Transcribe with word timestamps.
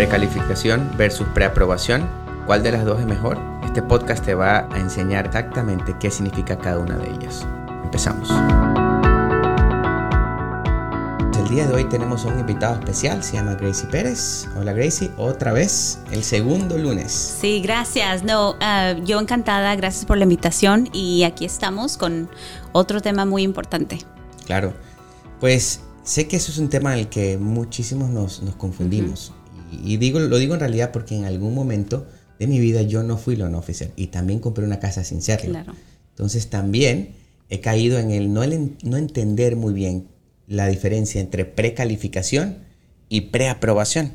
Precalificación 0.00 0.90
versus 0.96 1.26
preaprobación. 1.34 2.08
¿Cuál 2.46 2.62
de 2.62 2.72
las 2.72 2.86
dos 2.86 3.00
es 3.00 3.06
mejor? 3.06 3.38
Este 3.66 3.82
podcast 3.82 4.24
te 4.24 4.34
va 4.34 4.66
a 4.72 4.78
enseñar 4.78 5.26
exactamente 5.26 5.94
qué 6.00 6.10
significa 6.10 6.56
cada 6.56 6.78
una 6.78 6.96
de 6.96 7.10
ellas. 7.10 7.46
Empezamos. 7.84 8.30
El 11.38 11.54
día 11.54 11.66
de 11.66 11.74
hoy 11.74 11.84
tenemos 11.90 12.24
a 12.24 12.28
un 12.28 12.40
invitado 12.40 12.76
especial, 12.76 13.22
se 13.22 13.34
llama 13.34 13.56
Gracie 13.56 13.90
Pérez. 13.90 14.48
Hola 14.56 14.72
Gracie, 14.72 15.10
otra 15.18 15.52
vez, 15.52 15.98
el 16.10 16.24
segundo 16.24 16.78
lunes. 16.78 17.12
Sí, 17.12 17.60
gracias. 17.60 18.24
No, 18.24 18.56
ah, 18.60 18.94
yo 19.04 19.20
encantada, 19.20 19.76
gracias 19.76 20.06
por 20.06 20.16
la 20.16 20.22
invitación 20.22 20.88
y 20.94 21.24
aquí 21.24 21.44
estamos 21.44 21.98
con 21.98 22.30
otro 22.72 23.02
tema 23.02 23.26
muy 23.26 23.42
importante. 23.42 23.98
Claro, 24.46 24.72
pues 25.40 25.82
sé 26.04 26.26
que 26.26 26.36
eso 26.36 26.52
es 26.52 26.56
un 26.56 26.70
tema 26.70 26.94
en 26.94 27.00
el 27.00 27.08
que 27.10 27.36
muchísimos 27.36 28.08
nos, 28.08 28.40
confundimos. 28.56 29.34
Y, 29.70 29.96
digo, 29.96 30.18
lo 30.18 30.38
digo 30.38 30.54
en 30.54 30.60
realidad 30.60 30.90
porque 30.92 31.16
en 31.16 31.24
algún 31.24 31.54
momento 31.54 32.06
de 32.38 32.46
mi 32.46 32.58
vida 32.58 32.82
yo 32.82 33.02
no 33.02 33.18
fui 33.18 33.36
loan 33.36 33.54
officer 33.54 33.92
y 33.96 34.08
también 34.08 34.40
compré 34.40 34.64
una 34.64 34.80
casa 34.80 35.04
sin 35.04 35.22
serlo. 35.22 35.50
Claro. 35.50 35.74
Entonces 36.10 36.48
también 36.48 37.10
he 37.48 37.60
caído 37.60 37.98
en 37.98 38.10
el 38.10 38.32
no, 38.32 38.42
no 38.82 38.96
entender 38.96 39.56
muy 39.56 39.72
bien 39.72 40.08
la 40.46 40.66
diferencia 40.66 41.20
entre 41.20 41.44
precalificación 41.44 42.58
y 43.08 43.22
preaprobación. 43.22 44.12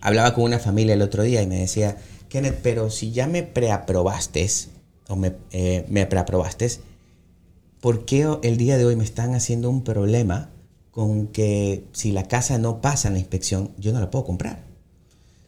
Hablaba 0.00 0.34
con 0.34 0.44
una 0.44 0.58
familia 0.58 0.94
el 0.94 1.02
otro 1.02 1.22
día 1.22 1.42
y 1.42 1.46
me 1.46 1.60
decía, 1.60 1.96
Kenneth, 2.28 2.58
pero 2.62 2.90
si 2.90 3.12
ya 3.12 3.26
me 3.26 3.42
preaprobaste 3.42 4.46
o 5.08 5.16
me, 5.16 5.34
eh, 5.50 5.84
me 5.88 6.06
preaprobaste, 6.06 6.68
¿por 7.80 8.04
qué 8.04 8.26
el 8.42 8.56
día 8.56 8.78
de 8.78 8.84
hoy 8.84 8.96
me 8.96 9.04
están 9.04 9.34
haciendo 9.34 9.70
un 9.70 9.82
problema 9.82 10.50
con 10.98 11.28
que 11.28 11.84
si 11.92 12.10
la 12.10 12.26
casa 12.26 12.58
no 12.58 12.80
pasa 12.80 13.06
en 13.06 13.14
la 13.14 13.20
inspección, 13.20 13.70
yo 13.78 13.92
no 13.92 14.00
la 14.00 14.10
puedo 14.10 14.24
comprar? 14.24 14.64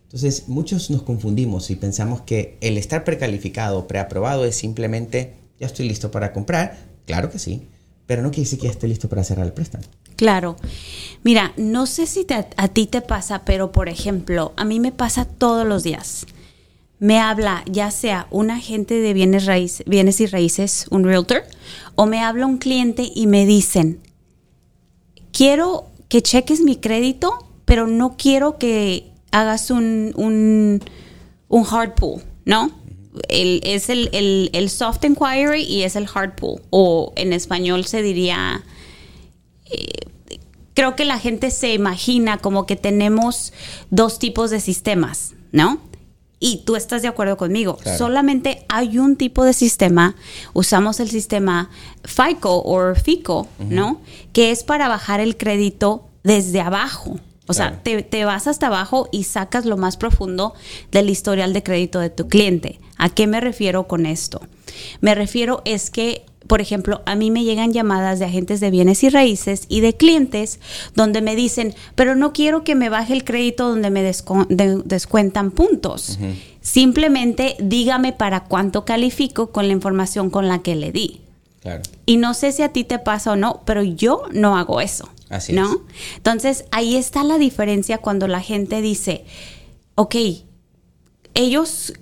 Entonces, 0.04 0.44
muchos 0.46 0.90
nos 0.90 1.02
confundimos 1.02 1.72
y 1.72 1.74
pensamos 1.74 2.20
que 2.20 2.56
el 2.60 2.78
estar 2.78 3.02
precalificado 3.02 3.88
preaprobado 3.88 4.44
es 4.44 4.54
simplemente, 4.54 5.34
ya 5.58 5.66
estoy 5.66 5.88
listo 5.88 6.12
para 6.12 6.32
comprar. 6.32 6.78
Claro 7.04 7.32
que 7.32 7.40
sí, 7.40 7.66
pero 8.06 8.22
no 8.22 8.30
quiere 8.30 8.44
decir 8.44 8.60
que 8.60 8.66
ya 8.66 8.70
esté 8.70 8.86
listo 8.86 9.08
para 9.08 9.24
cerrar 9.24 9.44
el 9.44 9.52
préstamo. 9.52 9.82
Claro. 10.14 10.54
Mira, 11.24 11.52
no 11.56 11.86
sé 11.86 12.06
si 12.06 12.24
a 12.56 12.68
ti 12.68 12.86
te 12.86 13.00
pasa, 13.00 13.44
pero 13.44 13.72
por 13.72 13.88
ejemplo, 13.88 14.52
a 14.56 14.64
mí 14.64 14.78
me 14.78 14.92
pasa 14.92 15.24
todos 15.24 15.66
los 15.66 15.82
días. 15.82 16.26
Me 17.00 17.18
habla 17.18 17.64
ya 17.68 17.90
sea 17.90 18.28
un 18.30 18.52
agente 18.52 19.00
de 19.00 19.14
bienes, 19.14 19.46
raíz, 19.46 19.82
bienes 19.84 20.20
y 20.20 20.26
raíces, 20.26 20.86
un 20.90 21.02
realtor, 21.02 21.42
o 21.96 22.06
me 22.06 22.20
habla 22.20 22.46
un 22.46 22.58
cliente 22.58 23.10
y 23.12 23.26
me 23.26 23.46
dicen, 23.46 23.98
quiero 25.32 25.86
que 26.08 26.22
cheques 26.22 26.60
mi 26.60 26.76
crédito, 26.76 27.46
pero 27.64 27.86
no 27.86 28.16
quiero 28.16 28.58
que 28.58 29.12
hagas 29.30 29.70
un, 29.70 30.12
un, 30.16 30.82
un 31.48 31.66
hard 31.70 31.94
pull, 31.94 32.22
¿no? 32.44 32.80
es 33.28 33.88
el, 33.88 34.70
soft 34.70 35.04
inquiry 35.04 35.62
y 35.62 35.82
es 35.82 35.96
el 35.96 36.08
hard 36.12 36.34
pull. 36.36 36.60
O 36.70 37.12
en 37.16 37.32
español 37.32 37.84
se 37.84 38.02
diría. 38.02 38.62
Eh, 39.66 39.88
creo 40.74 40.96
que 40.96 41.04
la 41.04 41.18
gente 41.18 41.50
se 41.50 41.72
imagina 41.72 42.38
como 42.38 42.66
que 42.66 42.76
tenemos 42.76 43.52
dos 43.90 44.18
tipos 44.18 44.50
de 44.50 44.60
sistemas, 44.60 45.34
¿no? 45.52 45.80
Y 46.42 46.62
tú 46.64 46.74
estás 46.74 47.02
de 47.02 47.08
acuerdo 47.08 47.36
conmigo. 47.36 47.78
Solamente 47.98 48.64
hay 48.68 48.98
un 48.98 49.16
tipo 49.16 49.44
de 49.44 49.52
sistema. 49.52 50.16
Usamos 50.54 50.98
el 50.98 51.10
sistema 51.10 51.68
FICO 52.02 52.62
o 52.62 52.94
FICO, 52.94 53.46
¿no? 53.58 54.00
Que 54.32 54.50
es 54.50 54.64
para 54.64 54.88
bajar 54.88 55.20
el 55.20 55.36
crédito 55.36 56.08
desde 56.24 56.62
abajo. 56.62 57.20
O 57.46 57.52
sea, 57.52 57.82
te, 57.82 58.24
vas 58.24 58.46
hasta 58.46 58.68
abajo 58.68 59.08
y 59.10 59.24
sacas 59.24 59.66
lo 59.66 59.76
más 59.76 59.96
profundo 59.96 60.54
del 60.92 61.10
historial 61.10 61.52
de 61.52 61.64
crédito 61.64 61.98
de 61.98 62.08
tu 62.08 62.28
cliente. 62.28 62.78
¿A 62.96 63.08
qué 63.08 63.26
me 63.26 63.40
refiero 63.40 63.88
con 63.88 64.06
esto? 64.06 64.40
Me 65.00 65.16
refiero 65.16 65.60
es 65.64 65.90
que, 65.90 66.24
por 66.46 66.60
ejemplo, 66.60 67.02
a 67.06 67.14
mí 67.14 67.30
me 67.30 67.44
llegan 67.44 67.72
llamadas 67.72 68.18
de 68.18 68.24
agentes 68.24 68.60
de 68.60 68.70
bienes 68.70 69.02
y 69.04 69.08
raíces 69.08 69.66
y 69.68 69.80
de 69.80 69.94
clientes 69.96 70.58
donde 70.94 71.20
me 71.20 71.36
dicen, 71.36 71.74
pero 71.94 72.14
no 72.16 72.32
quiero 72.32 72.64
que 72.64 72.74
me 72.74 72.88
baje 72.88 73.12
el 73.12 73.24
crédito 73.24 73.68
donde 73.68 73.90
me 73.90 74.02
descuentan 74.02 75.50
puntos. 75.50 76.18
Simplemente 76.60 77.56
dígame 77.60 78.12
para 78.12 78.44
cuánto 78.44 78.84
califico 78.84 79.50
con 79.50 79.66
la 79.66 79.72
información 79.72 80.30
con 80.30 80.48
la 80.48 80.60
que 80.60 80.76
le 80.76 80.92
di. 80.92 81.20
Y 82.06 82.16
no 82.16 82.34
sé 82.34 82.52
si 82.52 82.62
a 82.62 82.70
ti 82.70 82.84
te 82.84 82.98
pasa 82.98 83.32
o 83.32 83.36
no, 83.36 83.62
pero 83.64 83.82
yo 83.82 84.22
no 84.32 84.56
hago 84.56 84.80
eso. 84.80 85.08
Así 85.28 85.52
¿no? 85.52 85.82
Entonces, 86.16 86.64
ahí 86.72 86.96
está 86.96 87.22
la 87.22 87.38
diferencia 87.38 87.98
cuando 87.98 88.26
la 88.26 88.40
gente 88.40 88.82
dice, 88.82 89.24
ok, 89.94 90.16
ellos, 91.34 91.92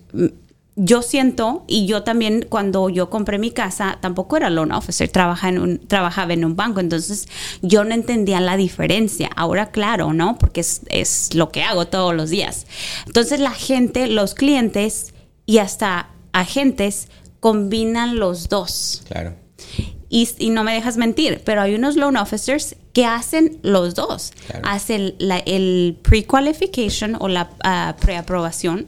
yo 0.81 1.03
siento, 1.03 1.65
y 1.66 1.87
yo 1.87 2.05
también 2.05 2.47
cuando 2.49 2.89
yo 2.89 3.11
compré 3.11 3.39
mi 3.39 3.50
casa, 3.50 3.99
tampoco 4.00 4.37
era 4.37 4.49
loan 4.49 4.71
officer, 4.71 5.09
trabajaba 5.09 5.49
en 5.49 5.59
un, 5.59 5.78
trabajaba 5.78 6.33
en 6.33 6.44
un 6.44 6.55
banco, 6.55 6.78
entonces 6.78 7.27
yo 7.62 7.83
no 7.83 7.94
entendía 7.94 8.41
la 8.41 8.56
diferencia. 8.56 9.28
Ahora, 9.34 9.72
claro, 9.72 10.12
¿no? 10.12 10.39
Porque 10.39 10.61
es, 10.61 10.83
es 10.89 11.34
lo 11.34 11.50
que 11.50 11.65
hago 11.65 11.89
todos 11.89 12.15
los 12.15 12.31
días. 12.31 12.66
Entonces, 13.06 13.41
la 13.41 13.50
gente, 13.50 14.06
los 14.06 14.34
clientes 14.34 15.15
y 15.47 15.59
hasta 15.59 16.11
agentes 16.33 17.09
combinan 17.41 18.21
los 18.21 18.49
dos. 18.49 19.03
Claro. 19.09 19.34
Y, 20.10 20.50
no 20.50 20.62
me 20.65 20.72
dejas 20.72 20.97
mentir, 20.97 21.43
pero 21.45 21.60
hay 21.60 21.75
unos 21.75 21.97
loan 21.97 22.16
officers 22.16 22.77
que 22.93 23.05
hacen 23.05 23.59
los 23.62 23.95
dos. 23.95 24.33
Hacen 24.62 25.15
el 25.19 25.99
pre-qualification 26.03 27.16
o 27.19 27.27
la 27.27 27.50
ah, 27.65 27.97
preaprobación 28.00 28.87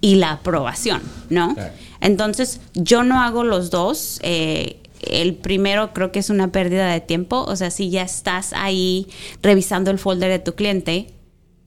y 0.00 0.16
la 0.16 0.32
aprobación, 0.32 1.02
¿no? 1.28 1.54
Entonces, 2.00 2.60
yo 2.74 3.02
no 3.02 3.20
hago 3.20 3.44
los 3.44 3.70
dos. 3.70 4.18
Eh, 4.22 4.80
el 5.02 5.34
primero 5.34 5.92
creo 5.92 6.12
que 6.12 6.18
es 6.18 6.30
una 6.30 6.52
pérdida 6.52 6.90
de 6.90 7.00
tiempo. 7.00 7.44
O 7.44 7.56
sea, 7.56 7.70
si 7.70 7.90
ya 7.90 8.02
estás 8.02 8.52
ahí 8.52 9.08
revisando 9.42 9.90
el 9.90 9.98
folder 9.98 10.30
de 10.30 10.38
tu 10.38 10.54
cliente, 10.54 11.08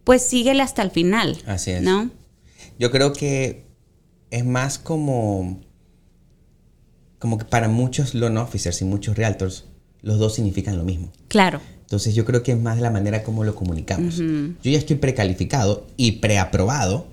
pues 0.03 0.23
síguele 0.27 0.61
hasta 0.61 0.81
el 0.81 0.91
final. 0.91 1.37
Así 1.45 1.71
es. 1.71 1.81
¿No? 1.81 2.09
Yo 2.79 2.91
creo 2.91 3.13
que 3.13 3.65
es 4.31 4.45
más 4.45 4.79
como 4.79 5.61
como 7.23 7.37
que 7.37 7.45
para 7.45 7.69
muchos 7.69 8.15
loan 8.15 8.35
officers 8.35 8.81
y 8.81 8.85
muchos 8.85 9.15
realtors, 9.15 9.63
los 10.01 10.19
dos 10.19 10.35
significan 10.35 10.77
lo 10.77 10.83
mismo. 10.83 11.09
Claro. 11.29 11.61
Entonces 11.79 12.15
yo 12.15 12.25
creo 12.25 12.43
que 12.43 12.51
es 12.51 12.59
más 12.59 12.81
la 12.81 12.89
manera 12.89 13.23
como 13.23 13.45
lo 13.45 13.55
comunicamos. 13.55 14.17
Yo 14.17 14.55
ya 14.61 14.77
estoy 14.77 14.97
precalificado 14.97 15.87
y 15.95 16.13
preaprobado. 16.13 17.07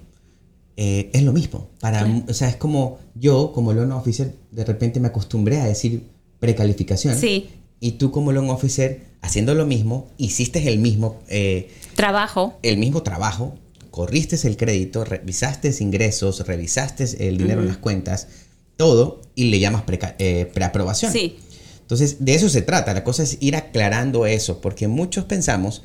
Eh, 0.76 1.10
es 1.12 1.22
lo 1.22 1.32
mismo. 1.32 1.68
Para, 1.80 2.06
O 2.28 2.34
sea, 2.34 2.48
es 2.48 2.56
como 2.56 2.98
yo, 3.14 3.52
como 3.52 3.72
loan 3.72 3.92
officer, 3.92 4.34
de 4.50 4.64
repente 4.64 5.00
me 5.00 5.08
acostumbré 5.08 5.60
a 5.60 5.64
decir 5.64 6.08
precalificación. 6.38 7.16
Sí. 7.16 7.50
Y 7.80 7.92
tú 7.92 8.10
como 8.10 8.32
loan 8.32 8.50
officer, 8.50 9.02
haciendo 9.20 9.54
lo 9.54 9.66
mismo, 9.66 10.08
hiciste 10.16 10.66
el 10.68 10.78
mismo... 10.78 11.20
Eh, 11.28 11.70
trabajo. 11.96 12.58
El 12.62 12.78
mismo 12.78 13.02
trabajo, 13.02 13.54
corriste 13.90 14.36
el 14.46 14.56
crédito, 14.56 15.04
revisaste 15.04 15.74
ingresos, 15.80 16.46
revisaste 16.46 17.28
el 17.28 17.38
dinero 17.38 17.62
en 17.62 17.68
las 17.68 17.78
cuentas, 17.78 18.28
todo 18.76 19.20
y 19.34 19.50
le 19.50 19.58
llamas 19.58 19.84
eh, 20.18 20.50
preaprobación. 20.52 21.12
Sí. 21.12 21.36
Entonces, 21.80 22.24
de 22.24 22.34
eso 22.34 22.48
se 22.48 22.62
trata. 22.62 22.94
La 22.94 23.04
cosa 23.04 23.24
es 23.24 23.36
ir 23.40 23.56
aclarando 23.56 24.24
eso, 24.24 24.60
porque 24.60 24.88
muchos 24.88 25.24
pensamos 25.24 25.82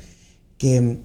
que 0.56 1.00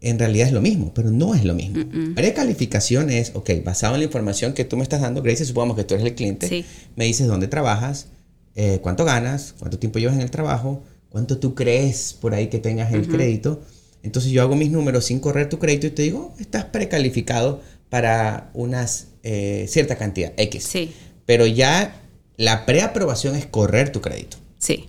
en 0.00 0.18
realidad 0.18 0.46
es 0.46 0.52
lo 0.52 0.60
mismo, 0.60 0.92
pero 0.94 1.10
no 1.10 1.34
es 1.34 1.44
lo 1.44 1.54
mismo. 1.54 1.84
Precalificación 2.14 3.10
es, 3.10 3.32
ok, 3.34 3.50
basado 3.64 3.94
en 3.94 4.00
la 4.00 4.04
información 4.06 4.54
que 4.54 4.64
tú 4.64 4.76
me 4.76 4.82
estás 4.82 5.00
dando, 5.00 5.22
Grace, 5.22 5.44
supongamos 5.44 5.76
que 5.76 5.84
tú 5.84 5.94
eres 5.94 6.06
el 6.06 6.14
cliente, 6.14 6.64
me 6.96 7.04
dices 7.04 7.26
dónde 7.26 7.48
trabajas, 7.48 8.08
eh, 8.54 8.78
cuánto 8.82 9.04
ganas, 9.04 9.54
cuánto 9.58 9.78
tiempo 9.78 9.98
llevas 9.98 10.16
en 10.16 10.22
el 10.22 10.30
trabajo, 10.30 10.82
cuánto 11.10 11.38
tú 11.38 11.54
crees 11.54 12.14
por 12.18 12.34
ahí 12.34 12.48
que 12.48 12.58
tengas 12.58 12.92
el 12.92 13.06
crédito. 13.08 13.62
Entonces 14.02 14.32
yo 14.32 14.42
hago 14.42 14.56
mis 14.56 14.70
números 14.70 15.04
sin 15.04 15.20
correr 15.20 15.48
tu 15.48 15.58
crédito 15.58 15.86
y 15.86 15.90
te 15.90 16.02
digo, 16.02 16.34
estás 16.38 16.64
precalificado 16.64 17.60
para 17.90 18.50
unas 18.54 19.08
eh, 19.22 19.66
cierta 19.68 19.96
cantidad, 19.96 20.32
X. 20.36 20.64
Sí. 20.64 20.92
Pero 21.26 21.46
ya 21.46 22.00
la 22.36 22.64
preaprobación 22.64 23.36
es 23.36 23.44
correr 23.44 23.92
tu 23.92 24.00
crédito. 24.00 24.38
Sí. 24.58 24.88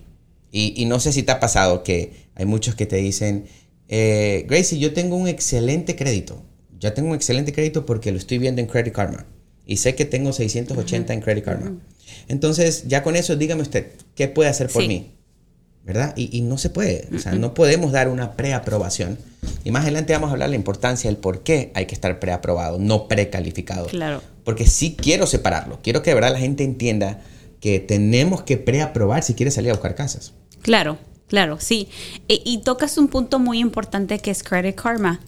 Y, 0.54 0.84
no 0.84 1.00
sé 1.00 1.12
si 1.12 1.22
te 1.22 1.32
ha 1.32 1.40
pasado 1.40 1.82
que 1.82 2.28
hay 2.34 2.44
muchos 2.44 2.74
que 2.74 2.84
te 2.84 2.96
dicen, 2.96 3.46
eh, 3.94 4.46
Gracie, 4.48 4.78
yo 4.78 4.94
tengo 4.94 5.16
un 5.16 5.28
excelente 5.28 5.94
crédito. 5.96 6.42
Ya 6.80 6.94
tengo 6.94 7.10
un 7.10 7.14
excelente 7.14 7.52
crédito 7.52 7.84
porque 7.84 8.10
lo 8.10 8.16
estoy 8.16 8.38
viendo 8.38 8.62
en 8.62 8.66
Credit 8.66 8.94
Karma. 8.94 9.26
Y 9.66 9.76
sé 9.76 9.94
que 9.94 10.06
tengo 10.06 10.32
680 10.32 11.12
en 11.12 11.20
Credit 11.20 11.44
Karma. 11.44 11.76
Entonces, 12.26 12.88
ya 12.88 13.02
con 13.02 13.16
eso, 13.16 13.36
dígame 13.36 13.60
usted, 13.60 13.92
¿qué 14.14 14.28
puede 14.28 14.48
hacer 14.48 14.68
por 14.68 14.86
mí? 14.88 15.12
¿verdad? 15.84 16.14
Y, 16.16 16.40
no 16.42 16.58
se 16.58 16.70
puede, 16.70 17.08
o 17.14 17.18
sea, 17.18 17.32
no 17.32 17.54
podemos 17.54 17.92
dar 17.92 18.08
una 18.08 18.32
preaprobación. 18.32 19.18
Y 19.64 19.72
más 19.72 19.82
adelante 19.82 20.12
vamos 20.12 20.28
a 20.28 20.32
hablar 20.32 20.48
de 20.48 20.52
la 20.52 20.56
importancia 20.56 21.10
del 21.10 21.18
por 21.18 21.42
qué 21.42 21.72
hay 21.74 21.86
que 21.86 21.94
estar 21.94 22.18
preaprobado, 22.20 22.78
no 22.78 23.08
precalificado. 23.08 23.86
Claro. 23.86 24.22
Porque 24.44 24.66
sí 24.66 24.96
quiero 24.96 25.26
separarlo, 25.26 25.80
quiero 25.82 26.02
que 26.02 26.10
de 26.10 26.14
verdad 26.14 26.32
la 26.32 26.38
gente 26.38 26.64
entienda 26.64 27.20
que 27.60 27.80
tenemos 27.80 28.42
que 28.42 28.56
preaprobar 28.56 29.22
si 29.22 29.34
quiere 29.34 29.50
salir 29.50 29.70
a 29.70 29.74
buscar 29.74 29.94
casas. 29.94 30.32
Claro, 30.62 30.98
claro, 31.32 31.56
sí. 31.58 31.88
E, 32.28 32.42
y 32.44 32.58
tocas 32.58 32.98
un 32.98 33.08
punto 33.08 33.38
muy 33.38 33.58
importante 33.58 34.18
que 34.18 34.30
es 34.30 34.42
Credit 34.42 34.76
Karma 34.76 35.18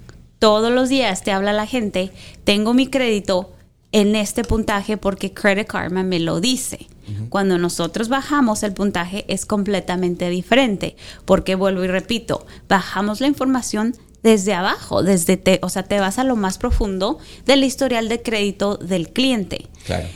todos 0.44 0.70
los 0.70 0.90
días 0.90 1.22
te 1.22 1.32
habla 1.32 1.54
la 1.54 1.66
gente, 1.66 2.10
tengo 2.44 2.74
mi 2.74 2.88
crédito 2.88 3.54
en 3.92 4.14
este 4.14 4.44
puntaje 4.44 4.98
porque 4.98 5.32
Credit 5.32 5.66
Karma 5.66 6.02
me 6.02 6.20
lo 6.20 6.38
dice. 6.38 6.86
Cuando 7.30 7.56
nosotros 7.56 8.10
bajamos 8.10 8.62
el 8.62 8.74
puntaje 8.74 9.24
es 9.28 9.46
completamente 9.46 10.28
diferente, 10.28 10.96
porque 11.24 11.54
vuelvo 11.54 11.82
y 11.82 11.86
repito, 11.86 12.46
bajamos 12.68 13.22
la 13.22 13.26
información 13.26 13.96
desde 14.22 14.52
abajo, 14.52 15.02
desde 15.02 15.38
te, 15.38 15.60
o 15.62 15.70
sea, 15.70 15.84
te 15.84 15.98
vas 15.98 16.18
a 16.18 16.24
lo 16.24 16.36
más 16.36 16.58
profundo 16.58 17.18
del 17.46 17.64
historial 17.64 18.10
de 18.10 18.20
crédito 18.20 18.76
del 18.76 19.08
cliente. 19.08 19.70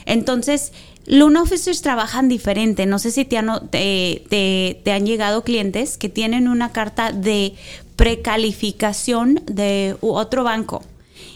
Entonces, 0.04 0.74
loan 1.08 1.36
officers 1.36 1.82
trabajan 1.82 2.28
diferente. 2.28 2.86
No 2.86 2.98
sé 2.98 3.10
si 3.10 3.24
te 3.24 3.38
han, 3.38 3.68
te, 3.70 4.82
han 4.86 5.06
llegado 5.06 5.42
clientes 5.42 5.98
que 5.98 6.08
tienen 6.08 6.48
una 6.48 6.70
carta 6.70 7.12
de 7.12 7.54
precalificación 7.96 9.42
de 9.46 9.96
otro 10.00 10.44
banco 10.44 10.84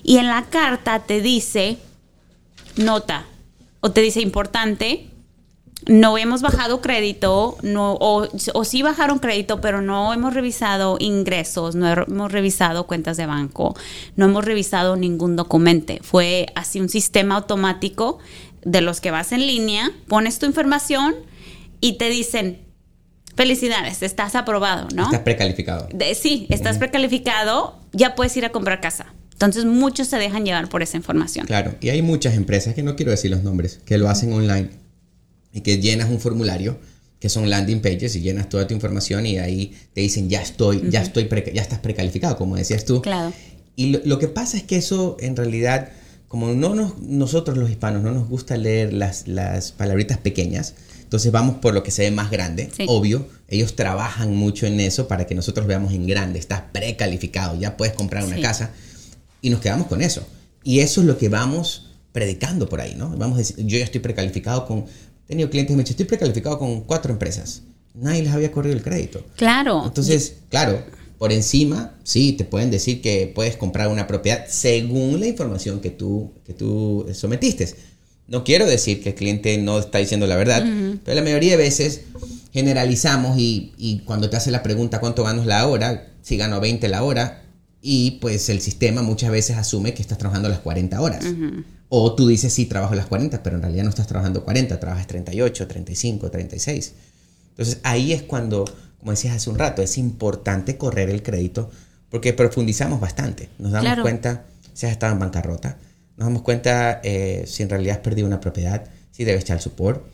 y 0.05 0.19
en 0.19 0.29
la 0.29 0.45
carta 0.45 1.01
te 1.01 1.21
dice 1.21 1.79
nota 2.77 3.25
o 3.81 3.91
te 3.91 4.01
dice 4.01 4.21
importante 4.21 5.09
no 5.87 6.17
hemos 6.17 6.43
bajado 6.43 6.81
crédito, 6.81 7.57
o, 7.61 8.29
o, 8.55 8.65
sí 8.65 8.83
bajaron 8.83 9.19
crédito, 9.19 9.61
pero 9.61 9.83
no 9.83 10.13
hemos 10.13 10.33
revisado 10.33 10.97
ingresos, 11.01 11.75
no 11.75 11.89
hemos 11.91 12.31
revisado 12.31 12.87
cuentas 12.87 13.17
de 13.17 13.27
banco, 13.27 13.75
no 14.15 14.27
hemos 14.27 14.45
revisado 14.45 14.95
ningún 14.95 15.35
documento. 15.35 15.95
Fue 16.03 16.47
así 16.55 16.81
un 16.81 16.89
sistema 16.89 17.35
automático 17.35 18.21
de 18.65 18.81
los 18.81 19.01
que 19.01 19.11
vas 19.11 19.33
en 19.33 19.47
línea, 19.47 19.91
pones 20.09 20.39
tu 20.39 20.47
información 20.47 21.15
y 21.81 21.99
te 21.99 22.09
dicen, 22.09 22.61
felicidades, 23.35 24.03
estás 24.03 24.35
aprobado, 24.35 24.89
¿no? 24.95 25.05
Estás 25.05 25.21
precalificado. 25.21 25.89
sí, 26.15 26.47
estás 26.51 26.79
precalificado, 26.79 27.79
ya 27.93 28.15
puedes 28.15 28.37
ir 28.37 28.45
a 28.45 28.51
comprar 28.51 28.81
casa. 28.81 29.13
Entonces 29.33 29.65
muchos 29.65 30.07
se 30.07 30.19
dejan 30.19 30.45
llevar 30.45 30.69
por 30.69 30.83
esa 30.83 30.97
información. 30.97 31.47
Claro, 31.47 31.75
y 31.81 31.89
hay 31.89 32.03
muchas 32.03 32.35
empresas, 32.35 32.75
que 32.75 32.83
no 32.83 32.95
quiero 32.95 33.11
decir 33.11 33.31
los 33.31 33.43
nombres, 33.43 33.81
que 33.85 33.99
lo 33.99 34.09
hacen 34.09 34.33
online 34.33 34.71
y 35.53 35.63
que 35.63 35.79
llenas 35.79 36.09
un 36.09 36.21
formulario 36.21 36.79
que 37.23 37.29
son 37.29 37.49
landing 37.49 37.81
pages 37.81 38.17
y 38.17 38.21
llenas 38.21 38.49
toda 38.49 38.67
tu 38.67 38.75
información 38.75 39.27
y 39.27 39.39
ahí 39.39 39.77
te 39.93 40.01
dicen 40.01 40.29
ya 40.29 40.43
estoy, 40.43 40.91
ya 40.91 41.03
estoy, 41.03 41.29
ya 41.55 41.63
estás 41.63 41.79
precalificado, 41.79 42.37
como 42.37 42.57
decías 42.57 42.85
tú. 42.85 43.01
Claro. 43.01 43.33
Y 43.77 43.97
lo, 44.05 44.19
que 44.19 44.27
pasa 44.27 44.57
es 44.57 44.65
que 44.65 44.77
eso 44.77 45.17
en 45.21 45.37
realidad, 45.37 45.91
como 46.33 46.55
no 46.55 46.75
nos, 46.75 46.99
nosotros 46.99 47.59
los 47.59 47.69
hispanos 47.69 48.03
no 48.03 48.11
nos 48.11 48.27
gusta 48.27 48.57
leer 48.57 48.95
las, 48.95 49.29
las 49.29 49.71
palabritas 49.73 50.17
pequeñas, 50.17 50.75
entonces 51.03 51.31
vamos 51.31 51.57
por 51.57 51.75
lo 51.75 51.83
que 51.83 51.91
se 51.91 52.05
ve 52.05 52.11
más 52.11 52.31
grande, 52.31 52.71
obvio. 52.87 53.29
Ellos 53.49 53.77
trabajan 53.77 54.35
mucho 54.35 54.65
en 54.65 54.81
eso 54.81 55.09
para 55.09 55.27
que 55.27 55.35
nosotros 55.35 55.67
veamos 55.67 55.93
en 55.93 56.07
grande, 56.07 56.39
estás 56.39 56.63
precalificado, 56.73 57.61
ya 57.61 57.77
puedes 57.77 57.93
comprar 57.93 58.25
una 58.25 58.41
casa 58.41 58.71
y 59.43 59.51
nos 59.51 59.61
quedamos 59.61 59.89
con 59.89 60.01
eso. 60.01 60.27
Y 60.65 60.79
eso 60.79 61.03
es 61.03 61.07
lo 61.07 61.19
que 61.19 61.29
vamos 61.29 61.91
predicando 62.13 62.67
por 62.67 62.81
ahí, 62.81 62.95
¿no? 62.95 63.11
Vamos 63.11 63.35
a 63.35 63.39
decir, 63.41 63.67
yo 63.67 63.77
ya 63.77 63.85
estoy 63.85 64.01
precalificado 64.01 64.65
con 64.67 64.87
He 65.27 65.29
tenido 65.29 65.51
clientes 65.51 65.71
que 65.71 65.77
me 65.77 65.83
dicho, 65.83 65.93
estoy 65.93 66.07
precalificado 66.07 66.59
con 66.59 66.81
cuatro 66.85 67.13
empresas. 67.13 67.61
Nadie 67.93 68.23
les 68.23 68.33
había 68.33 68.51
corrido 68.51 68.75
el 68.75 68.83
crédito. 68.83 69.23
Claro. 69.37 69.83
Entonces, 69.85 70.37
claro, 70.49 70.83
por 71.23 71.31
encima, 71.31 71.95
sí, 72.03 72.33
te 72.33 72.43
pueden 72.43 72.73
decir 72.73 73.01
que 73.01 73.31
puedes 73.33 73.57
comprar 73.57 73.87
una 73.87 74.09
propiedad 74.09 74.45
según 74.49 75.21
la 75.21 75.29
información 75.29 75.79
que 75.79 75.91
tú, 75.91 76.33
que 76.45 76.53
tú 76.53 77.07
sometiste. 77.15 77.77
No 78.27 78.43
quiero 78.43 78.67
decir 78.67 79.01
que 79.01 79.11
el 79.11 79.15
cliente 79.15 79.57
no 79.59 79.79
está 79.79 79.99
diciendo 79.99 80.27
la 80.27 80.35
verdad, 80.35 80.67
pero 81.05 81.15
la 81.15 81.23
mayoría 81.23 81.53
de 81.53 81.59
veces 81.59 82.01
generalizamos 82.53 83.39
y, 83.39 83.73
y, 83.79 84.01
cuando 84.01 84.31
te 84.31 84.37
hace 84.37 84.51
la 84.51 84.65
pregunta 84.65 84.99
cuánto 84.99 85.23
ganas 85.23 85.47
la 85.47 85.65
hora, 85.69 86.09
si 86.23 86.37
gano 86.37 86.59
20 86.59 86.89
la 86.89 87.05
hora, 87.05 87.45
y 87.81 88.19
pues 88.21 88.49
el 88.49 88.61
sistema 88.61 89.03
muchas 89.03 89.31
veces 89.31 89.57
asume 89.57 89.95
que 89.95 90.03
estás 90.03 90.19
trabajando 90.19 90.49
las 90.49 90.59
40 90.59 91.01
horas. 91.01 91.25
O 91.89 92.17
tú 92.17 92.27
dices, 92.27 92.53
sí, 92.53 92.67
trabajo 92.67 92.97
las 92.97 93.07
40, 93.07 93.45
pero 93.45 93.55
en 93.55 93.63
realidad 93.63 93.85
no 93.85 93.91
estás 93.91 94.09
trabajando 94.09 94.43
40, 94.43 94.81
trabajas 94.81 95.07
38, 95.07 95.69
35, 95.69 96.33
36. 96.33 96.95
Entonces 97.51 97.79
ahí 97.85 98.13
es 98.13 98.23
cuando, 98.23 98.65
como 99.03 99.11
decías 99.11 99.35
hace 99.35 99.51
un 99.51 99.59
rato, 99.59 99.83
es 99.83 99.99
importante 99.99 100.79
correr 100.79 101.11
el 101.11 101.25
crédito 101.25 101.69
porque 102.09 102.33
profundizamos 102.33 103.01
bastante. 103.01 103.49
Nos 103.59 103.73
damos 103.73 103.99
cuenta 104.01 104.45
si 104.75 104.87
has 104.87 104.93
estado 104.93 105.13
en 105.13 105.19
bancarrota, 105.19 105.77
nos 106.17 106.29
damos 106.29 106.43
cuenta 106.43 107.01
eh, 107.03 107.43
si 107.49 107.65
en 107.65 107.69
realidad 107.69 107.97
has 107.97 108.03
perdido 108.03 108.29
una 108.29 108.39
propiedad, 108.39 108.85
si 109.11 109.25
debes 109.25 109.43
echar 109.43 109.61
support, 109.61 110.07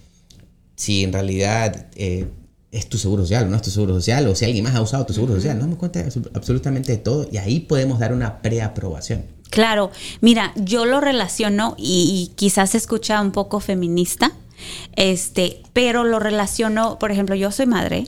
si 0.75 1.05
en 1.05 1.13
realidad 1.13 1.89
eh, 1.97 2.29
es 2.73 2.89
tu 2.89 2.97
seguro 2.97 3.25
social 3.25 3.45
o 3.45 3.51
no 3.51 3.57
es 3.57 3.63
tu 3.63 3.71
seguro 3.71 3.93
social, 3.93 4.27
o 4.27 4.35
si 4.35 4.47
alguien 4.47 4.65
más 4.65 4.75
ha 4.75 4.81
usado 4.81 5.05
tu 5.05 5.13
seguro 5.13 5.35
social. 5.35 5.57
Nos 5.57 5.67
damos 5.67 5.79
cuenta 5.79 6.03
absolutamente 6.33 6.93
de 6.93 6.99
todo 6.99 7.29
y 7.31 7.37
ahí 7.37 7.61
podemos 7.61 7.99
dar 7.99 8.15
una 8.15 8.41
preaprobación. 8.41 9.27
Claro, 9.51 9.91
mira, 10.23 10.55
yo 10.57 10.87
lo 10.87 11.03
relaciono 11.03 11.75
y, 11.77 12.33
quizás 12.37 12.71
se 12.71 12.79
escucha 12.79 13.21
un 13.21 13.33
poco 13.33 13.61
feminista, 13.61 14.33
este, 14.97 15.61
pero 15.75 16.05
lo 16.05 16.21
relaciono, 16.21 16.99
por 16.99 17.11
ejemplo, 17.11 17.35
yo 17.35 17.51
soy 17.53 17.67
madre. 17.67 18.07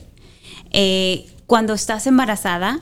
Eh, 0.71 1.27
cuando 1.47 1.73
estás 1.73 2.07
embarazada, 2.07 2.81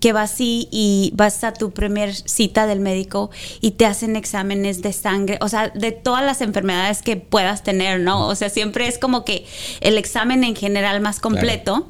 que 0.00 0.12
vas 0.12 0.40
y, 0.40 0.68
y 0.70 1.12
vas 1.16 1.42
a 1.44 1.52
tu 1.52 1.72
primer 1.72 2.14
cita 2.14 2.66
del 2.66 2.80
médico 2.80 3.30
y 3.60 3.72
te 3.72 3.86
hacen 3.86 4.16
exámenes 4.16 4.82
de 4.82 4.92
sangre, 4.92 5.38
o 5.40 5.48
sea, 5.48 5.70
de 5.70 5.92
todas 5.92 6.24
las 6.24 6.40
enfermedades 6.40 7.02
que 7.02 7.16
puedas 7.16 7.62
tener, 7.62 8.00
¿no? 8.00 8.28
O 8.28 8.34
sea, 8.34 8.48
siempre 8.48 8.86
es 8.86 8.98
como 8.98 9.24
que 9.24 9.46
el 9.80 9.98
examen 9.98 10.44
en 10.44 10.54
general 10.54 11.00
más 11.00 11.20
completo 11.20 11.88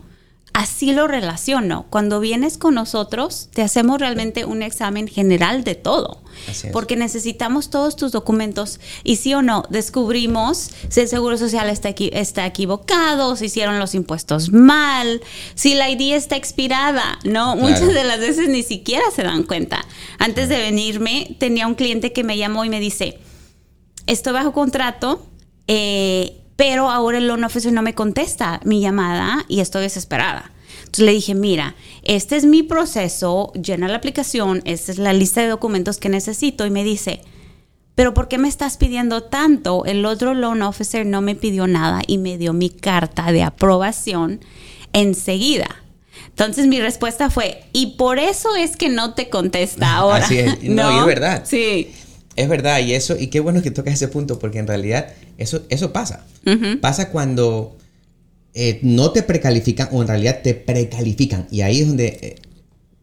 así 0.58 0.92
lo 0.92 1.06
relaciono. 1.06 1.86
Cuando 1.88 2.18
vienes 2.18 2.58
con 2.58 2.74
nosotros, 2.74 3.48
te 3.54 3.62
hacemos 3.62 4.00
realmente 4.00 4.44
un 4.44 4.64
examen 4.64 5.06
general 5.06 5.62
de 5.62 5.76
todo. 5.76 6.20
Porque 6.72 6.96
necesitamos 6.96 7.70
todos 7.70 7.94
tus 7.94 8.10
documentos 8.10 8.80
y 9.04 9.16
sí 9.16 9.34
o 9.34 9.42
no, 9.42 9.62
descubrimos 9.70 10.70
si 10.88 11.00
el 11.00 11.08
Seguro 11.08 11.38
Social 11.38 11.70
está, 11.70 11.90
está 11.90 12.44
equivocado, 12.44 13.36
si 13.36 13.44
hicieron 13.44 13.78
los 13.78 13.94
impuestos 13.94 14.50
mal, 14.50 15.20
si 15.54 15.74
la 15.74 15.90
ID 15.90 16.14
está 16.14 16.34
expirada, 16.34 17.20
¿no? 17.22 17.54
Muchas 17.54 17.94
de 17.94 18.02
las 18.02 18.18
veces 18.18 18.48
ni 18.48 18.64
siquiera 18.64 19.04
se 19.14 19.22
dan 19.22 19.44
cuenta. 19.44 19.84
Antes 20.18 20.48
de 20.48 20.58
venirme, 20.58 21.36
tenía 21.38 21.68
un 21.68 21.76
cliente 21.76 22.12
que 22.12 22.24
me 22.24 22.36
llamó 22.36 22.64
y 22.64 22.68
me 22.68 22.80
dice, 22.80 23.20
estoy 24.06 24.32
bajo 24.32 24.52
contrato, 24.52 25.24
eh, 25.68 26.36
pero 26.58 26.90
ahora 26.90 27.18
el 27.18 27.28
loan 27.28 27.44
officer 27.44 27.72
no 27.72 27.82
me 27.82 27.94
contesta 27.94 28.60
mi 28.64 28.80
llamada 28.80 29.44
y 29.46 29.60
estoy 29.60 29.82
desesperada. 29.82 30.50
Entonces 30.80 31.04
le 31.04 31.12
dije, 31.12 31.36
mira, 31.36 31.76
este 32.02 32.34
es 32.34 32.44
mi 32.44 32.64
proceso, 32.64 33.52
llena 33.52 33.86
la 33.86 33.98
aplicación, 33.98 34.62
esta 34.64 34.90
es 34.90 34.98
la 34.98 35.12
lista 35.12 35.40
de 35.40 35.46
documentos 35.46 35.98
que 35.98 36.08
necesito 36.08 36.66
y 36.66 36.70
me 36.70 36.82
dice, 36.82 37.20
pero 37.94 38.12
¿por 38.12 38.26
qué 38.26 38.38
me 38.38 38.48
estás 38.48 38.76
pidiendo 38.76 39.22
tanto? 39.22 39.84
El 39.84 40.04
otro 40.04 40.34
loan 40.34 40.62
officer 40.62 41.06
no 41.06 41.20
me 41.20 41.36
pidió 41.36 41.68
nada 41.68 42.02
y 42.04 42.18
me 42.18 42.36
dio 42.36 42.52
mi 42.52 42.70
carta 42.70 43.30
de 43.30 43.44
aprobación 43.44 44.40
enseguida. 44.92 45.68
Entonces 46.26 46.66
mi 46.66 46.80
respuesta 46.80 47.30
fue, 47.30 47.62
y 47.72 47.94
por 47.98 48.18
eso 48.18 48.56
es 48.56 48.76
que 48.76 48.88
no 48.88 49.14
te 49.14 49.30
contesta 49.30 49.94
ahora. 49.94 50.24
Así 50.24 50.38
es, 50.38 50.60
no, 50.64 51.02
es 51.02 51.06
verdad. 51.06 51.44
Sí. 51.46 51.92
Es 52.38 52.48
verdad, 52.48 52.78
y 52.78 52.94
eso, 52.94 53.16
y 53.18 53.26
qué 53.26 53.40
bueno 53.40 53.62
que 53.62 53.72
tocas 53.72 53.94
ese 53.94 54.06
punto, 54.06 54.38
porque 54.38 54.60
en 54.60 54.68
realidad 54.68 55.08
eso, 55.38 55.62
eso 55.70 55.92
pasa. 55.92 56.24
Pasa 56.80 57.10
cuando 57.10 57.76
eh, 58.54 58.78
no 58.82 59.10
te 59.10 59.24
precalifican 59.24 59.88
o 59.90 60.02
en 60.02 60.06
realidad 60.06 60.40
te 60.42 60.54
precalifican. 60.54 61.48
Y 61.50 61.62
ahí 61.62 61.80
es 61.80 61.88
donde 61.88 62.06
eh, 62.06 62.36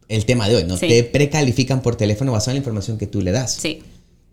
el 0.07 0.23
tema 0.23 0.47
de 0.47 0.55
hoy, 0.55 0.63
¿no? 0.63 0.77
Te 0.77 1.03
precalifican 1.03 1.81
por 1.81 1.97
teléfono 1.97 2.31
basado 2.31 2.51
en 2.51 2.55
la 2.55 2.59
información 2.59 2.97
que 2.97 3.07
tú 3.07 3.21
le 3.21 3.31
das. 3.31 3.55
Sí. 3.55 3.83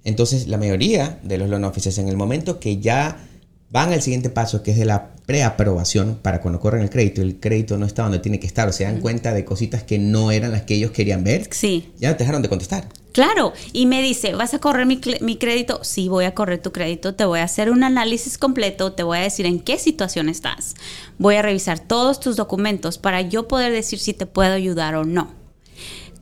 Entonces, 0.04 0.46
la 0.46 0.56
mayoría 0.56 1.18
de 1.24 1.36
los 1.36 1.48
loan 1.48 1.64
officers, 1.64 1.98
en 1.98 2.06
el 2.06 2.16
momento 2.16 2.60
que 2.60 2.78
ya 2.78 3.28
van 3.72 3.92
al 3.92 4.02
siguiente 4.02 4.28
paso, 4.28 4.62
que 4.62 4.72
es 4.72 4.76
de 4.76 4.84
la 4.84 5.08
preaprobación 5.26 6.18
para 6.20 6.42
cuando 6.42 6.60
corren 6.60 6.82
el 6.82 6.90
crédito, 6.90 7.22
el 7.22 7.40
crédito 7.40 7.78
no 7.78 7.86
está 7.86 8.02
donde 8.02 8.18
tiene 8.18 8.38
que 8.38 8.46
estar, 8.46 8.68
o 8.68 8.72
se 8.72 8.84
dan 8.84 9.00
cuenta 9.00 9.32
de 9.32 9.46
cositas 9.46 9.82
que 9.82 9.98
no 9.98 10.30
eran 10.30 10.52
las 10.52 10.62
que 10.62 10.74
ellos 10.74 10.90
querían 10.90 11.24
ver, 11.24 11.48
sí. 11.50 11.90
ya 11.98 12.16
te 12.16 12.24
dejaron 12.24 12.42
de 12.42 12.50
contestar. 12.50 12.86
Claro, 13.12 13.52
y 13.72 13.86
me 13.86 14.02
dice, 14.02 14.34
¿vas 14.34 14.54
a 14.54 14.58
correr 14.58 14.86
mi, 14.86 15.00
mi, 15.20 15.36
crédito? 15.36 15.80
Sí, 15.82 16.08
voy 16.08 16.24
a 16.24 16.34
correr 16.34 16.60
tu 16.60 16.72
crédito, 16.72 17.14
te 17.14 17.24
voy 17.24 17.40
a 17.40 17.44
hacer 17.44 17.70
un 17.70 17.82
análisis 17.82 18.38
completo, 18.38 18.92
te 18.92 19.02
voy 19.02 19.18
a 19.18 19.22
decir 19.22 19.46
en 19.46 19.60
qué 19.60 19.78
situación 19.78 20.28
estás, 20.28 20.74
voy 21.18 21.36
a 21.36 21.42
revisar 21.42 21.78
todos 21.78 22.20
tus 22.20 22.36
documentos 22.36 22.98
para 22.98 23.22
yo 23.22 23.48
poder 23.48 23.72
decir 23.72 23.98
si 23.98 24.12
te 24.12 24.26
puedo 24.26 24.52
ayudar 24.52 24.94
o 24.96 25.04
no. 25.04 25.30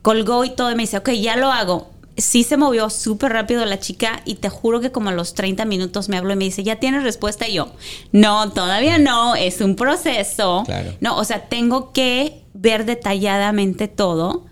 Colgó 0.01 0.45
y 0.45 0.55
todo 0.55 0.71
y 0.71 0.75
me 0.75 0.83
dice, 0.83 0.97
ok, 0.97 1.11
ya 1.11 1.35
lo 1.35 1.51
hago. 1.51 1.91
Sí 2.21 2.43
se 2.43 2.55
movió 2.55 2.89
súper 2.89 3.33
rápido 3.33 3.65
la 3.65 3.79
chica 3.79 4.21
y 4.25 4.35
te 4.35 4.49
juro 4.49 4.79
que 4.79 4.91
como 4.91 5.09
a 5.09 5.11
los 5.11 5.33
30 5.33 5.65
minutos 5.65 6.07
me 6.07 6.17
habló 6.17 6.33
y 6.33 6.35
me 6.35 6.45
dice, 6.45 6.63
¿ya 6.63 6.77
tienes 6.77 7.03
respuesta? 7.03 7.47
Y 7.47 7.55
yo, 7.55 7.73
no, 8.11 8.51
todavía 8.51 8.99
no, 8.99 9.35
es 9.35 9.59
un 9.59 9.75
proceso. 9.75 10.63
Claro. 10.65 10.93
No, 11.01 11.17
o 11.17 11.23
sea, 11.23 11.49
tengo 11.49 11.91
que 11.93 12.43
ver 12.53 12.85
detalladamente 12.85 13.87
todo 13.87 14.45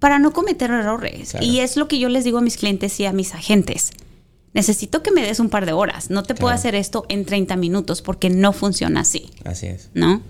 para 0.00 0.18
no 0.18 0.32
cometer 0.32 0.70
errores. 0.70 1.34
Y 1.40 1.60
es 1.60 1.76
lo 1.76 1.88
que 1.88 1.98
yo 1.98 2.08
les 2.08 2.24
digo 2.24 2.38
a 2.38 2.42
mis 2.42 2.56
clientes 2.56 2.98
y 3.00 3.06
a 3.06 3.12
mis 3.12 3.32
agentes. 3.34 3.92
Necesito 4.52 5.02
que 5.02 5.10
me 5.10 5.22
des 5.22 5.40
un 5.40 5.50
par 5.50 5.66
de 5.66 5.72
horas. 5.72 6.10
No 6.10 6.22
te 6.22 6.34
puedo 6.34 6.52
hacer 6.52 6.74
esto 6.74 7.06
en 7.08 7.24
30 7.24 7.56
minutos 7.56 8.02
porque 8.02 8.30
no 8.30 8.52
funciona 8.52 9.00
así. 9.00 9.30
Así 9.44 9.66
es. 9.66 9.90
¿No? 9.94 10.20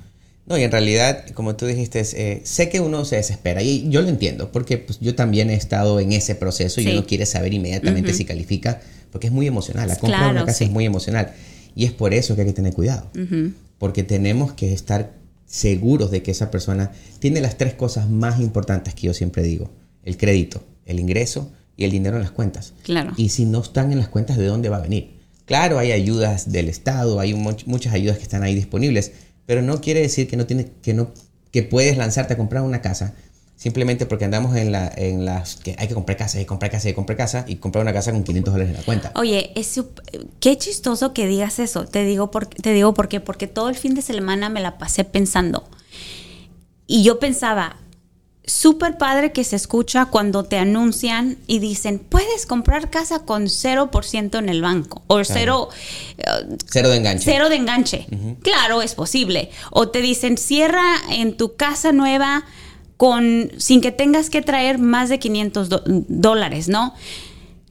No, 0.47 0.59
y 0.59 0.63
en 0.63 0.71
realidad, 0.71 1.27
como 1.31 1.57
tú 1.57 1.65
dijiste, 1.67 2.03
eh, 2.15 2.43
sé 2.45 2.69
que 2.69 2.81
uno 2.81 3.05
se 3.07 3.17
desespera 3.17 3.63
y 3.63 3.89
yo 3.89 4.03
lo 4.03 4.09
entiendo, 4.09 4.53
porque 4.53 4.77
pues, 4.77 5.01
yo 5.01 5.15
también 5.15 5.49
he 5.49 5.55
estado 5.55 6.01
en 6.01 6.13
ese 6.13 6.35
proceso 6.35 6.83
y 6.83 6.89
uno 6.89 7.07
quiere 7.07 7.25
saber 7.25 7.55
inmediatamente 7.55 8.13
si 8.13 8.27
califica, 8.27 8.83
porque 9.11 9.29
es 9.29 9.33
muy 9.33 9.47
emocional, 9.47 9.89
la 9.89 9.97
compra 9.97 10.27
de 10.27 10.31
una 10.33 10.45
casa 10.45 10.65
es 10.65 10.71
muy 10.71 10.85
emocional 10.85 11.33
y 11.75 11.87
es 11.87 11.93
por 11.93 12.13
eso 12.13 12.35
que 12.35 12.43
hay 12.43 12.49
que 12.49 12.53
tener 12.53 12.75
cuidado, 12.75 13.11
porque 13.79 14.03
tenemos 14.03 14.53
que 14.53 14.75
estar 14.75 15.15
seguros 15.47 16.11
de 16.11 16.23
que 16.23 16.33
esa 16.33 16.51
persona 16.51 16.93
tiene 17.21 17.41
las 17.41 17.57
tres 17.57 17.75
cosas 17.75 18.11
más 18.11 18.39
importantes 18.41 18.95
que 18.95 19.07
yo 19.07 19.15
siempre 19.15 19.43
digo, 19.43 19.71
el 20.03 20.19
crédito, 20.19 20.63
el 20.85 21.01
ingreso 21.01 21.53
y 21.77 21.85
el 21.85 21.91
dinero 21.91 22.17
en 22.17 22.23
las 22.23 22.33
cuentas. 22.33 22.75
Claro. 22.83 23.13
Y 23.17 23.31
si 23.31 23.47
no 23.47 23.61
están 23.61 23.93
en 23.93 23.99
las 23.99 24.09
cuentas, 24.09 24.37
¿de 24.37 24.47
dónde 24.47 24.69
va 24.69 24.77
a 24.77 24.83
venir? 24.83 25.15
Claro, 25.47 25.79
hay 25.79 25.93
ayudas 25.93 26.53
del 26.53 26.69
Estado, 26.69 27.21
hay 27.21 27.35
muchas 27.35 27.93
ayudas 27.93 28.17
que 28.17 28.23
están 28.23 28.43
ahí 28.43 28.55
disponibles, 28.55 29.13
pero 29.47 29.63
no 29.63 29.81
quiere 29.81 30.01
decir 30.01 30.29
que 30.29 30.37
no 30.37 30.47
tienes, 30.47 30.67
que 30.83 30.95
no, 30.95 31.13
que 31.51 31.63
puedes 31.63 31.97
lanzarte 31.97 32.35
a 32.35 32.37
comprar 32.37 32.63
una 32.63 32.81
casa 32.81 33.15
simplemente 33.57 34.07
porque 34.07 34.25
andamos 34.25 34.57
en, 34.57 34.73
la, 34.73 34.93
en 34.95 35.25
las 35.25 35.57
que 35.57 35.75
hay 35.79 35.89
que 35.89 35.95
comprar 35.95 36.19
casa, 36.19 36.41
y 36.41 36.45
comprar 36.45 36.71
casa, 36.71 36.89
y 36.89 36.95
comprar 36.95 37.17
casa 37.17 37.45
y 37.47 37.57
comprar 37.57 37.83
una 37.83 37.93
casa 37.93 38.13
con 38.13 38.25
500 38.25 38.53
dólares 38.53 38.75
en 38.75 38.79
la 38.79 38.85
cuenta. 38.85 39.13
Oye, 39.15 39.53
es, 39.55 39.81
qué 40.41 40.59
chistoso 40.59 41.13
que 41.13 41.27
digas 41.27 41.59
eso. 41.59 41.87
Te 41.87 42.05
digo, 42.05 42.31
por, 42.31 42.47
te 42.47 42.73
digo 42.73 42.95
por 42.95 43.09
qué. 43.09 43.21
Porque 43.21 43.47
todo 43.47 43.69
el 43.69 43.77
fin 43.77 43.95
de 43.95 44.03
semana 44.03 44.49
me 44.49 44.61
la 44.61 44.79
pasé 44.79 45.05
pensando. 45.05 45.65
Y 46.87 47.03
yo 47.05 47.19
pensaba, 47.19 47.77
súper 48.47 48.99
padre 48.99 49.33
que 49.33 49.45
se 49.45 49.57
escucha 49.57 50.07
cuando 50.07 50.45
te 50.45 50.59
anuncian 50.59 51.39
y 51.47 51.59
dicen, 51.61 51.99
puedes 51.99 52.47
comprar 52.47 52.91
casa 52.91 53.21
con 53.21 53.45
0% 53.45 54.39
en 54.39 54.49
el 54.49 54.61
banco 54.61 55.03
o 55.07 55.25
cero, 55.25 55.71
cero 56.67 56.91
de 56.91 56.97
enganche. 56.97 57.25
Cero 57.25 57.49
de 57.49 57.57
enganche. 57.57 58.07
Claro, 58.43 58.83
es 58.83 58.95
posible. 58.95 59.51
O 59.71 59.89
te 59.89 60.03
dicen, 60.03 60.37
cierra 60.37 60.85
en 61.11 61.37
tu 61.37 61.57
casa 61.57 61.93
nueva 61.93 62.45
con 62.97 63.51
sin 63.57 63.81
que 63.81 63.93
tengas 63.93 64.31
que 64.31 64.43
traer 64.43 64.79
más 64.79 65.09
de 65.09 65.19
500 65.19 65.69
dólares, 66.09 66.69
¿no? 66.69 66.95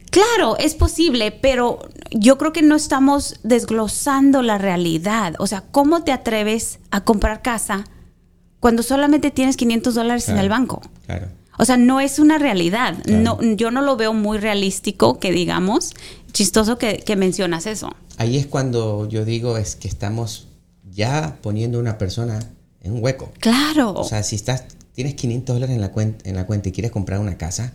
Claro, 0.09 0.57
es 0.59 0.75
posible, 0.75 1.31
pero 1.31 1.79
yo 2.11 2.37
creo 2.37 2.53
que 2.53 2.61
no 2.61 2.75
estamos 2.75 3.39
desglosando 3.41 4.43
la 4.43 4.59
realidad. 4.59 5.33
O 5.39 5.47
sea, 5.47 5.63
¿cómo 5.71 6.03
te 6.03 6.11
atreves 6.11 6.79
a 6.91 7.03
comprar 7.03 7.41
casa 7.41 7.85
cuando 8.63 8.81
solamente 8.81 9.29
tienes 9.29 9.57
500 9.57 9.93
dólares 9.93 10.29
en 10.29 10.37
el 10.37 10.47
banco. 10.47 10.81
Claro. 11.05 11.27
O 11.59 11.65
sea, 11.65 11.75
no 11.75 11.99
es 11.99 12.17
una 12.17 12.37
realidad. 12.37 12.95
No, 13.07 13.37
yo 13.41 13.71
no 13.71 13.81
lo 13.81 13.97
veo 13.97 14.13
muy 14.13 14.37
realístico, 14.37 15.19
que 15.19 15.33
digamos. 15.33 15.93
Chistoso 16.31 16.77
que, 16.77 17.03
mencionas 17.17 17.65
eso. 17.65 17.93
Ahí 18.15 18.37
es 18.37 18.45
cuando 18.45 19.05
yo 19.09 19.25
digo 19.25 19.57
es 19.57 19.75
que 19.75 19.89
estamos 19.89 20.47
ya 20.89 21.39
poniendo 21.41 21.77
a 21.77 21.81
una 21.81 21.97
persona 21.97 22.39
en 22.79 22.93
un 22.93 23.03
hueco. 23.03 23.33
Claro. 23.41 23.95
O 23.95 24.05
sea, 24.05 24.23
si 24.23 24.37
estás, 24.37 24.63
tienes 24.93 25.15
500 25.15 25.57
dólares 25.57 25.75
en 25.75 25.81
la, 25.81 25.91
cuenta, 25.91 26.29
en 26.29 26.37
la 26.37 26.45
cuenta 26.45 26.69
y 26.69 26.71
quieres 26.71 26.91
comprar 26.91 27.19
una 27.19 27.37
casa, 27.37 27.73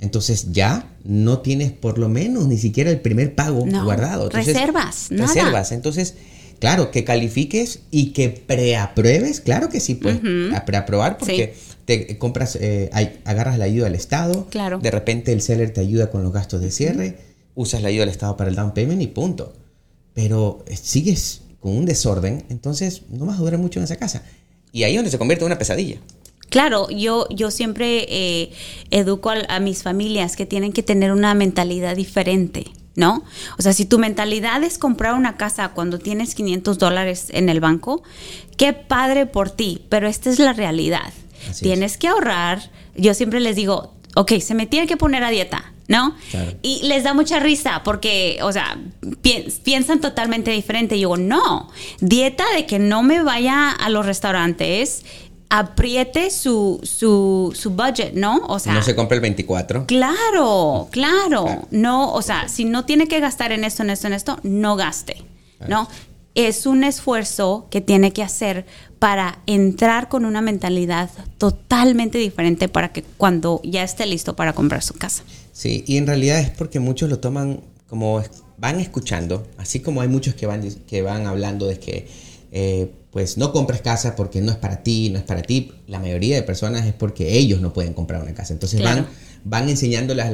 entonces 0.00 0.50
ya 0.50 0.96
no 1.04 1.38
tienes 1.38 1.70
por 1.70 1.96
lo 1.96 2.08
menos 2.08 2.48
ni 2.48 2.58
siquiera 2.58 2.90
el 2.90 3.00
primer 3.00 3.36
pago 3.36 3.64
guardado. 3.84 4.30
reservas, 4.30 5.12
nada. 5.12 5.32
Reservas. 5.32 5.70
Entonces, 5.70 6.16
Claro, 6.58 6.90
que 6.90 7.04
califiques 7.04 7.80
y 7.90 8.12
que 8.12 8.30
preapruebes, 8.30 9.40
claro 9.40 9.68
que 9.68 9.80
sí, 9.80 9.94
pues, 9.94 10.18
a 10.54 10.64
preaprobar 10.64 11.18
porque 11.18 11.54
te 11.84 12.18
compras, 12.18 12.56
eh, 12.60 12.90
agarras 13.24 13.58
la 13.58 13.64
ayuda 13.64 13.84
del 13.84 13.94
Estado, 13.94 14.46
claro. 14.50 14.78
de 14.78 14.90
repente 14.90 15.32
el 15.32 15.40
seller 15.40 15.72
te 15.72 15.80
ayuda 15.80 16.10
con 16.10 16.22
los 16.22 16.32
gastos 16.32 16.60
de 16.60 16.70
cierre, 16.70 17.16
usas 17.54 17.82
la 17.82 17.88
ayuda 17.88 18.02
del 18.02 18.10
Estado 18.10 18.36
para 18.36 18.50
el 18.50 18.56
down 18.56 18.74
payment 18.74 19.00
y 19.02 19.06
punto. 19.06 19.54
Pero 20.14 20.64
eh, 20.66 20.76
sigues 20.76 21.42
con 21.60 21.76
un 21.76 21.86
desorden, 21.86 22.44
entonces 22.50 23.02
no 23.08 23.26
vas 23.26 23.38
a 23.38 23.40
durar 23.40 23.58
mucho 23.58 23.78
en 23.80 23.84
esa 23.84 23.96
casa. 23.96 24.22
Y 24.72 24.82
ahí 24.82 24.92
es 24.92 24.98
donde 24.98 25.10
se 25.10 25.18
convierte 25.18 25.44
en 25.44 25.46
una 25.46 25.58
pesadilla. 25.58 25.98
Claro, 26.50 26.88
yo, 26.90 27.26
yo 27.30 27.50
siempre 27.50 28.06
eh, 28.08 28.50
educo 28.90 29.30
a, 29.30 29.60
mis 29.60 29.82
familias 29.82 30.34
que 30.34 30.46
tienen 30.46 30.72
que 30.72 30.82
tener 30.82 31.12
una 31.12 31.34
mentalidad 31.34 31.94
diferente. 31.94 32.64
¿No? 32.98 33.22
O 33.58 33.62
sea, 33.62 33.72
si 33.72 33.86
tu 33.86 33.98
mentalidad 34.00 34.62
es 34.64 34.76
comprar 34.76 35.14
una 35.14 35.36
casa 35.36 35.68
cuando 35.68 36.00
tienes 36.00 36.34
500 36.34 36.78
dólares 36.78 37.28
en 37.30 37.48
el 37.48 37.60
banco, 37.60 38.02
qué 38.56 38.72
padre 38.72 39.24
por 39.24 39.50
ti, 39.50 39.82
pero 39.88 40.08
esta 40.08 40.28
es 40.30 40.40
la 40.40 40.52
realidad. 40.52 41.12
Tienes 41.60 41.96
que 41.96 42.08
ahorrar. 42.08 42.70
Yo 42.96 43.14
siempre 43.14 43.38
les 43.38 43.54
digo, 43.54 43.94
ok, 44.16 44.32
se 44.40 44.54
me 44.54 44.66
tiene 44.66 44.88
que 44.88 44.96
poner 44.96 45.22
a 45.22 45.30
dieta, 45.30 45.72
¿no? 45.86 46.16
Y 46.60 46.82
les 46.82 47.04
da 47.04 47.14
mucha 47.14 47.38
risa 47.38 47.82
porque, 47.84 48.40
o 48.42 48.50
sea, 48.50 48.76
piensan 49.62 50.00
totalmente 50.00 50.50
diferente. 50.50 50.96
Y 50.96 51.02
yo, 51.02 51.16
no, 51.16 51.70
dieta 52.00 52.44
de 52.56 52.66
que 52.66 52.80
no 52.80 53.04
me 53.04 53.22
vaya 53.22 53.70
a 53.70 53.88
los 53.90 54.04
restaurantes 54.04 55.04
apriete 55.50 56.30
su, 56.30 56.80
su, 56.82 57.52
su 57.54 57.70
budget, 57.70 58.12
¿no? 58.14 58.42
O 58.48 58.58
sea. 58.58 58.74
No 58.74 58.82
se 58.82 58.94
compra 58.94 59.14
el 59.16 59.20
24. 59.22 59.86
Claro, 59.86 60.88
claro, 60.90 61.66
No, 61.70 62.12
o 62.12 62.22
sea, 62.22 62.48
si 62.48 62.64
no 62.64 62.84
tiene 62.84 63.08
que 63.08 63.20
gastar 63.20 63.52
en 63.52 63.64
esto, 63.64 63.82
en 63.82 63.90
esto, 63.90 64.06
en 64.06 64.12
esto, 64.12 64.38
no 64.42 64.76
gaste, 64.76 65.16
¿no? 65.66 65.88
Es 66.34 66.66
un 66.66 66.84
esfuerzo 66.84 67.66
que 67.70 67.80
tiene 67.80 68.12
que 68.12 68.22
hacer 68.22 68.66
para 68.98 69.38
entrar 69.46 70.08
con 70.08 70.24
una 70.24 70.40
mentalidad 70.40 71.10
totalmente 71.38 72.18
diferente 72.18 72.68
para 72.68 72.92
que 72.92 73.02
cuando 73.02 73.60
ya 73.64 73.82
esté 73.82 74.06
listo 74.06 74.36
para 74.36 74.52
comprar 74.52 74.82
su 74.82 74.94
casa. 74.94 75.24
Sí, 75.52 75.84
y 75.86 75.96
en 75.96 76.06
realidad 76.06 76.38
es 76.40 76.50
porque 76.50 76.78
muchos 76.78 77.08
lo 77.10 77.18
toman 77.18 77.60
como 77.88 78.22
van 78.58 78.80
escuchando, 78.80 79.46
así 79.56 79.80
como 79.80 80.00
hay 80.00 80.08
muchos 80.08 80.34
que 80.34 80.46
van, 80.46 80.62
que 80.86 81.02
van 81.02 81.26
hablando 81.26 81.66
de 81.66 81.78
que 81.78 82.06
eh, 82.52 82.92
pues 83.18 83.36
no 83.36 83.52
compres 83.52 83.80
casa 83.80 84.14
porque 84.14 84.40
no 84.40 84.52
es 84.52 84.58
para 84.58 84.84
ti, 84.84 85.10
no 85.10 85.18
es 85.18 85.24
para 85.24 85.42
ti. 85.42 85.72
La 85.88 85.98
mayoría 85.98 86.36
de 86.36 86.44
personas 86.44 86.86
es 86.86 86.92
porque 86.92 87.36
ellos 87.36 87.60
no 87.60 87.72
pueden 87.72 87.92
comprar 87.92 88.22
una 88.22 88.32
casa. 88.32 88.52
Entonces 88.52 88.80
van, 88.80 89.08
van 89.42 89.68
enseñándoles 89.68 90.24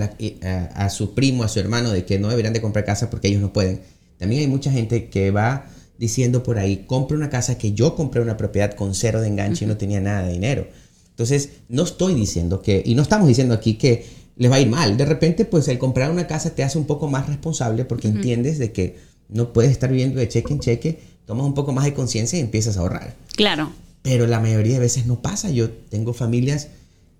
a, 0.74 0.90
su 0.90 1.14
primo, 1.14 1.44
a 1.44 1.48
su 1.48 1.60
hermano 1.60 1.90
de 1.92 2.04
que 2.04 2.18
no 2.18 2.28
deberían 2.28 2.52
de 2.52 2.60
comprar 2.60 2.84
casa 2.84 3.08
porque 3.08 3.28
ellos 3.28 3.40
no 3.40 3.54
pueden. 3.54 3.80
También 4.18 4.42
hay 4.42 4.48
mucha 4.48 4.70
gente 4.70 5.08
que 5.08 5.30
va 5.30 5.64
diciendo 5.96 6.42
por 6.42 6.58
ahí, 6.58 6.84
compre 6.86 7.16
una 7.16 7.30
casa 7.30 7.56
que 7.56 7.72
yo 7.72 7.96
compré 7.96 8.20
una 8.20 8.36
propiedad 8.36 8.74
con 8.74 8.94
cero 8.94 9.22
de 9.22 9.28
enganche 9.28 9.64
y 9.64 9.68
no 9.68 9.78
tenía 9.78 10.02
nada 10.02 10.26
de 10.26 10.34
dinero. 10.34 10.68
Entonces, 11.08 11.52
no 11.70 11.84
estoy 11.84 12.12
diciendo 12.12 12.60
que, 12.60 12.82
y 12.84 12.94
no 12.94 13.00
estamos 13.00 13.26
diciendo 13.26 13.54
aquí 13.54 13.78
que 13.78 14.04
les 14.36 14.52
va 14.52 14.56
a 14.56 14.60
ir 14.60 14.68
mal. 14.68 14.98
De 14.98 15.06
repente, 15.06 15.46
pues 15.46 15.68
el 15.68 15.78
comprar 15.78 16.10
una 16.10 16.26
casa 16.26 16.54
te 16.54 16.62
hace 16.62 16.76
un 16.76 16.84
poco 16.84 17.08
más 17.08 17.28
responsable 17.28 17.86
porque 17.86 18.08
entiendes 18.08 18.58
de 18.58 18.72
que 18.72 18.98
no 19.30 19.54
puedes 19.54 19.72
estar 19.72 19.90
viviendo 19.90 20.20
de 20.20 20.28
cheque 20.28 20.52
en 20.52 20.60
cheque 20.60 21.13
tomas 21.26 21.46
un 21.46 21.54
poco 21.54 21.72
más 21.72 21.84
de 21.84 21.94
conciencia 21.94 22.38
y 22.38 22.42
empiezas 22.42 22.76
a 22.76 22.80
ahorrar. 22.80 23.14
Claro. 23.36 23.72
Pero 24.02 24.26
la 24.26 24.40
mayoría 24.40 24.74
de 24.74 24.80
veces 24.80 25.06
no 25.06 25.20
pasa. 25.22 25.50
Yo 25.50 25.70
tengo 25.70 26.12
familias 26.12 26.68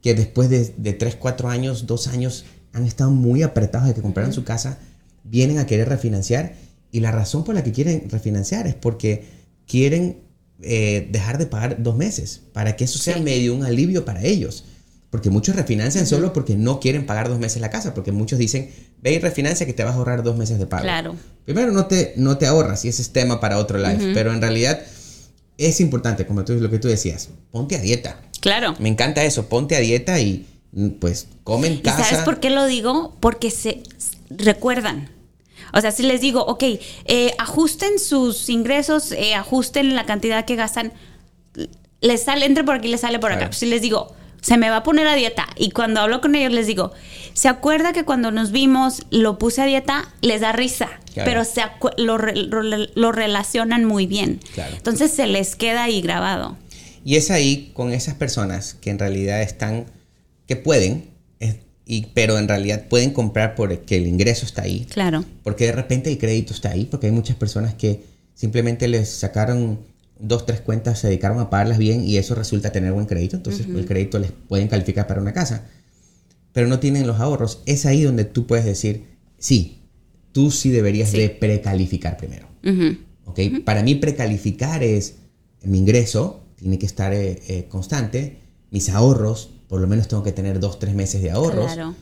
que 0.02 0.14
después 0.14 0.50
de, 0.50 0.74
de 0.76 0.92
3, 0.92 1.16
4 1.16 1.48
años, 1.48 1.86
2 1.86 2.06
años, 2.08 2.44
han 2.72 2.84
estado 2.84 3.10
muy 3.10 3.42
apretados 3.42 3.88
de 3.88 3.94
que 3.94 4.02
compraron 4.02 4.32
su 4.32 4.44
casa, 4.44 4.78
vienen 5.22 5.58
a 5.58 5.66
querer 5.66 5.88
refinanciar 5.88 6.54
y 6.90 7.00
la 7.00 7.10
razón 7.10 7.44
por 7.44 7.54
la 7.54 7.64
que 7.64 7.72
quieren 7.72 8.08
refinanciar 8.10 8.66
es 8.66 8.74
porque 8.74 9.24
quieren 9.66 10.18
eh, 10.60 11.08
dejar 11.10 11.38
de 11.38 11.46
pagar 11.46 11.82
dos 11.82 11.96
meses 11.96 12.42
para 12.52 12.76
que 12.76 12.84
eso 12.84 12.98
sea 12.98 13.18
medio 13.18 13.54
un 13.54 13.64
alivio 13.64 14.04
para 14.04 14.22
ellos. 14.22 14.64
Porque 15.14 15.30
muchos 15.30 15.54
refinancian 15.54 16.08
solo 16.08 16.32
porque 16.32 16.56
no 16.56 16.80
quieren 16.80 17.06
pagar 17.06 17.28
dos 17.28 17.38
meses 17.38 17.62
la 17.62 17.70
casa, 17.70 17.94
porque 17.94 18.10
muchos 18.10 18.36
dicen, 18.36 18.68
ve 19.00 19.12
y 19.12 19.20
refinancia 19.20 19.64
que 19.64 19.72
te 19.72 19.84
vas 19.84 19.94
a 19.94 19.98
ahorrar 19.98 20.24
dos 20.24 20.36
meses 20.36 20.58
de 20.58 20.66
pago. 20.66 20.82
Claro. 20.82 21.14
Primero, 21.44 21.70
no 21.70 21.86
te, 21.86 22.14
no 22.16 22.36
te 22.36 22.48
ahorras 22.48 22.84
y 22.84 22.88
ese 22.88 23.00
es 23.00 23.12
tema 23.12 23.38
para 23.38 23.58
otro 23.58 23.78
live, 23.78 24.10
pero 24.12 24.32
en 24.32 24.40
realidad 24.40 24.80
es 25.56 25.80
importante, 25.80 26.26
como 26.26 26.44
tú, 26.44 26.54
lo 26.54 26.68
que 26.68 26.80
tú 26.80 26.88
decías, 26.88 27.28
ponte 27.52 27.76
a 27.76 27.78
dieta. 27.78 28.22
Claro. 28.40 28.74
Me 28.80 28.88
encanta 28.88 29.22
eso, 29.22 29.48
ponte 29.48 29.76
a 29.76 29.78
dieta 29.78 30.18
y 30.18 30.48
mm, 30.72 30.88
pues 30.98 31.28
comen 31.44 31.80
casa. 31.80 32.00
¿Y 32.00 32.04
¿Sabes 32.06 32.24
por 32.24 32.40
qué 32.40 32.50
lo 32.50 32.66
digo? 32.66 33.16
Porque 33.20 33.52
se 33.52 33.84
recuerdan. 34.30 35.10
O 35.72 35.80
sea, 35.80 35.92
si 35.92 36.02
les 36.02 36.22
digo, 36.22 36.44
ok, 36.44 36.64
eh, 37.04 37.34
ajusten 37.38 38.00
sus 38.00 38.48
ingresos, 38.48 39.12
eh, 39.12 39.36
ajusten 39.36 39.94
la 39.94 40.06
cantidad 40.06 40.44
que 40.44 40.56
gastan, 40.56 40.92
les 42.00 42.24
sale, 42.24 42.46
entre 42.46 42.64
por 42.64 42.74
aquí, 42.74 42.88
les 42.88 43.02
sale 43.02 43.20
por 43.20 43.30
acá. 43.30 43.52
Si 43.52 43.66
les 43.66 43.80
digo, 43.80 44.12
se 44.44 44.58
me 44.58 44.68
va 44.68 44.78
a 44.78 44.82
poner 44.82 45.06
a 45.06 45.14
dieta. 45.14 45.46
Y 45.56 45.70
cuando 45.70 46.00
hablo 46.00 46.20
con 46.20 46.34
ellos 46.34 46.52
les 46.52 46.66
digo, 46.66 46.92
¿se 47.32 47.48
acuerda 47.48 47.94
que 47.94 48.04
cuando 48.04 48.30
nos 48.30 48.52
vimos 48.52 49.06
lo 49.10 49.38
puse 49.38 49.62
a 49.62 49.64
dieta? 49.64 50.12
Les 50.20 50.42
da 50.42 50.52
risa, 50.52 51.00
pero 51.14 51.46
se 51.46 51.62
lo, 51.96 52.18
lo, 52.18 53.12
relacionan 53.12 53.86
muy 53.86 54.06
bien. 54.06 54.40
Entonces 54.76 55.12
se 55.12 55.26
les 55.26 55.56
queda 55.56 55.84
ahí 55.84 56.02
grabado. 56.02 56.58
Y 57.06 57.16
es 57.16 57.30
ahí 57.30 57.70
con 57.72 57.92
esas 57.92 58.16
personas 58.16 58.74
que 58.74 58.90
en 58.90 58.98
realidad 58.98 59.40
están, 59.40 59.86
que 60.46 60.56
pueden, 60.56 61.08
y, 61.86 62.06
pero 62.12 62.38
en 62.38 62.46
realidad 62.46 62.84
pueden 62.88 63.12
comprar 63.12 63.54
porque 63.54 63.96
el 63.96 64.06
ingreso 64.06 64.44
está 64.44 64.62
ahí. 64.62 64.86
Claro. 64.90 65.24
Porque 65.42 65.64
de 65.64 65.72
repente 65.72 66.10
el 66.10 66.18
crédito 66.18 66.52
está 66.52 66.70
ahí, 66.70 66.84
porque 66.84 67.06
hay 67.06 67.12
muchas 67.12 67.36
personas 67.36 67.74
que 67.74 68.04
simplemente 68.34 68.88
les 68.88 69.08
sacaron 69.08 69.78
dos, 70.18 70.46
tres 70.46 70.60
cuentas 70.60 70.98
se 70.98 71.08
dedicaron 71.08 71.40
a 71.40 71.50
pagarlas 71.50 71.78
bien 71.78 72.04
y 72.06 72.16
eso 72.16 72.34
resulta 72.34 72.72
tener 72.72 72.92
buen 72.92 73.06
crédito, 73.06 73.36
entonces 73.36 73.66
el 73.66 73.86
crédito 73.86 74.18
les 74.18 74.32
pueden 74.32 74.68
calificar 74.68 75.06
para 75.06 75.20
una 75.20 75.32
casa, 75.32 75.66
pero 76.52 76.68
no 76.68 76.78
tienen 76.78 77.06
los 77.06 77.20
ahorros. 77.20 77.62
Es 77.66 77.86
ahí 77.86 78.02
donde 78.02 78.24
tú 78.24 78.46
puedes 78.46 78.64
decir, 78.64 79.04
sí, 79.38 79.82
tú 80.32 80.50
sí 80.50 80.70
deberías 80.70 81.12
de 81.12 81.30
precalificar 81.30 82.16
primero. 82.16 82.46
¿okay? 83.24 83.60
Para 83.60 83.82
mí 83.82 83.96
precalificar 83.96 84.82
es 84.82 85.16
mi 85.62 85.78
ingreso, 85.78 86.44
tiene 86.56 86.78
que 86.78 86.86
estar 86.86 87.12
eh, 87.12 87.40
eh, 87.48 87.66
constante. 87.68 88.38
Mis 88.70 88.88
ahorros, 88.88 89.50
por 89.68 89.80
lo 89.80 89.86
menos 89.86 90.08
tengo 90.08 90.22
que 90.22 90.32
tener 90.32 90.60
dos, 90.60 90.78
tres 90.78 90.94
meses 90.94 91.22
de 91.22 91.30
ahorros. 91.30 91.72
Claro. 91.72 91.94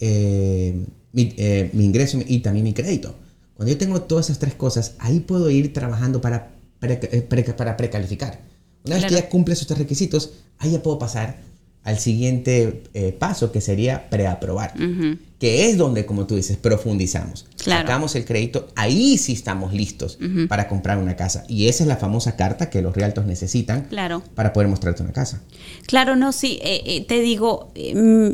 Eh, 0.00 0.84
mi, 1.12 1.34
mi 1.72 1.84
ingreso 1.84 2.18
y 2.26 2.40
también 2.40 2.64
mi 2.64 2.72
crédito. 2.72 3.14
Cuando 3.54 3.72
yo 3.72 3.78
tengo 3.78 4.02
todas 4.02 4.26
esas 4.26 4.38
tres 4.38 4.54
cosas, 4.54 4.94
ahí 4.98 5.20
puedo 5.20 5.50
ir 5.50 5.72
trabajando 5.72 6.20
para, 6.20 6.52
pre- 6.80 6.98
eh, 7.12 7.22
pre- 7.22 7.44
para 7.54 7.76
precalificar. 7.76 8.40
Una 8.84 8.96
vez 8.96 9.04
que 9.06 9.14
ya 9.14 9.28
cumple 9.28 9.54
esos 9.54 9.66
tres 9.66 9.78
requisitos, 9.78 10.32
ahí 10.58 10.72
ya 10.72 10.82
puedo 10.82 10.98
pasar 10.98 11.36
al 11.82 11.98
siguiente 11.98 12.82
eh, 12.92 13.12
paso, 13.12 13.52
que 13.52 13.60
sería 13.60 14.10
preaprobar. 14.10 14.74
Ujú. 14.76 15.16
Que 15.38 15.70
es 15.70 15.78
donde, 15.78 16.04
como 16.04 16.26
tú 16.26 16.36
dices, 16.36 16.58
profundizamos. 16.58 17.46
Claro. 17.56 17.86
Sacamos 17.86 18.14
el 18.14 18.26
crédito, 18.26 18.68
ahí 18.76 19.16
sí 19.16 19.32
estamos 19.32 19.72
listos 19.72 20.18
para 20.48 20.68
comprar 20.68 20.98
una 20.98 21.16
casa. 21.16 21.44
Y 21.48 21.68
esa 21.68 21.84
es 21.84 21.88
la 21.88 21.96
famosa 21.96 22.36
carta 22.36 22.68
que 22.68 22.82
los 22.82 22.94
realtos 22.94 23.24
necesitan 23.24 23.84
Claro. 23.84 24.22
para 24.34 24.52
poder 24.52 24.68
mostrarte 24.68 25.02
una 25.02 25.12
casa. 25.12 25.40
Claro, 25.86 26.14
no, 26.16 26.32
sí, 26.32 26.58
eh, 26.62 26.82
eh, 26.84 27.04
te 27.06 27.20
digo, 27.22 27.72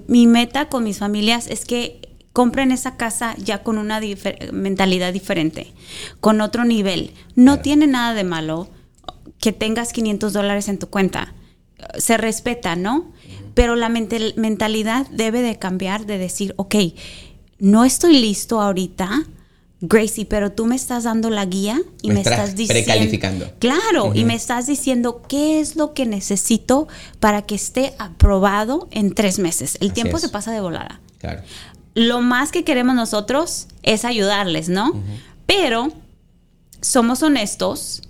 mi 0.08 0.26
meta 0.26 0.68
con 0.68 0.82
mis 0.82 0.98
familias 0.98 1.46
es 1.48 1.64
que 1.64 2.00
compren 2.36 2.70
esa 2.70 2.98
casa 2.98 3.34
ya 3.38 3.62
con 3.62 3.78
una 3.78 3.98
difer- 3.98 4.52
mentalidad 4.52 5.10
diferente, 5.10 5.72
con 6.20 6.42
otro 6.42 6.66
nivel. 6.66 7.12
No 7.34 7.52
Claro. 7.52 7.62
tiene 7.62 7.86
nada 7.86 8.12
de 8.12 8.24
malo 8.24 8.68
que 9.40 9.52
tengas 9.52 9.94
500 9.94 10.34
dólares 10.34 10.68
en 10.68 10.78
tu 10.78 10.88
cuenta. 10.90 11.32
Se 11.96 12.18
respeta, 12.18 12.76
¿no? 12.76 13.10
Pero 13.54 13.74
la 13.74 13.88
mental- 13.88 14.34
mentalidad 14.36 15.06
debe 15.10 15.40
de 15.40 15.58
cambiar, 15.58 16.04
de 16.04 16.18
decir, 16.18 16.52
ok, 16.58 16.74
no 17.58 17.86
estoy 17.86 18.20
listo 18.20 18.60
ahorita, 18.60 19.22
Gracie, 19.80 20.26
pero 20.26 20.52
tú 20.52 20.66
me 20.66 20.76
estás 20.76 21.04
dando 21.04 21.30
la 21.30 21.46
guía 21.46 21.80
y 22.02 22.08
Me 22.08 22.14
me, 22.16 22.20
estás 22.20 22.54
diciendo... 22.54 22.84
precalificando. 22.84 23.50
Claro, 23.60 24.12
y 24.14 24.24
me 24.24 24.34
estás 24.34 24.66
diciendo 24.66 25.22
qué 25.26 25.58
es 25.60 25.74
lo 25.76 25.94
que 25.94 26.04
necesito 26.04 26.86
para 27.18 27.42
que 27.42 27.54
esté 27.54 27.94
aprobado 27.98 28.88
en 28.90 29.14
tres 29.14 29.38
meses. 29.38 29.78
El 29.80 29.88
Así 29.88 29.94
tiempo 29.94 30.16
es. 30.18 30.22
se 30.22 30.28
pasa 30.28 30.52
de 30.52 30.60
volada. 30.60 31.00
Claro. 31.18 31.42
Lo 31.96 32.20
más 32.20 32.52
que 32.52 32.62
queremos 32.62 32.94
nosotros 32.94 33.68
es 33.82 34.04
ayudarles, 34.04 34.68
¿no? 34.68 34.92
Pero 35.46 35.88
somos 36.82 37.22
honestos, 37.22 38.02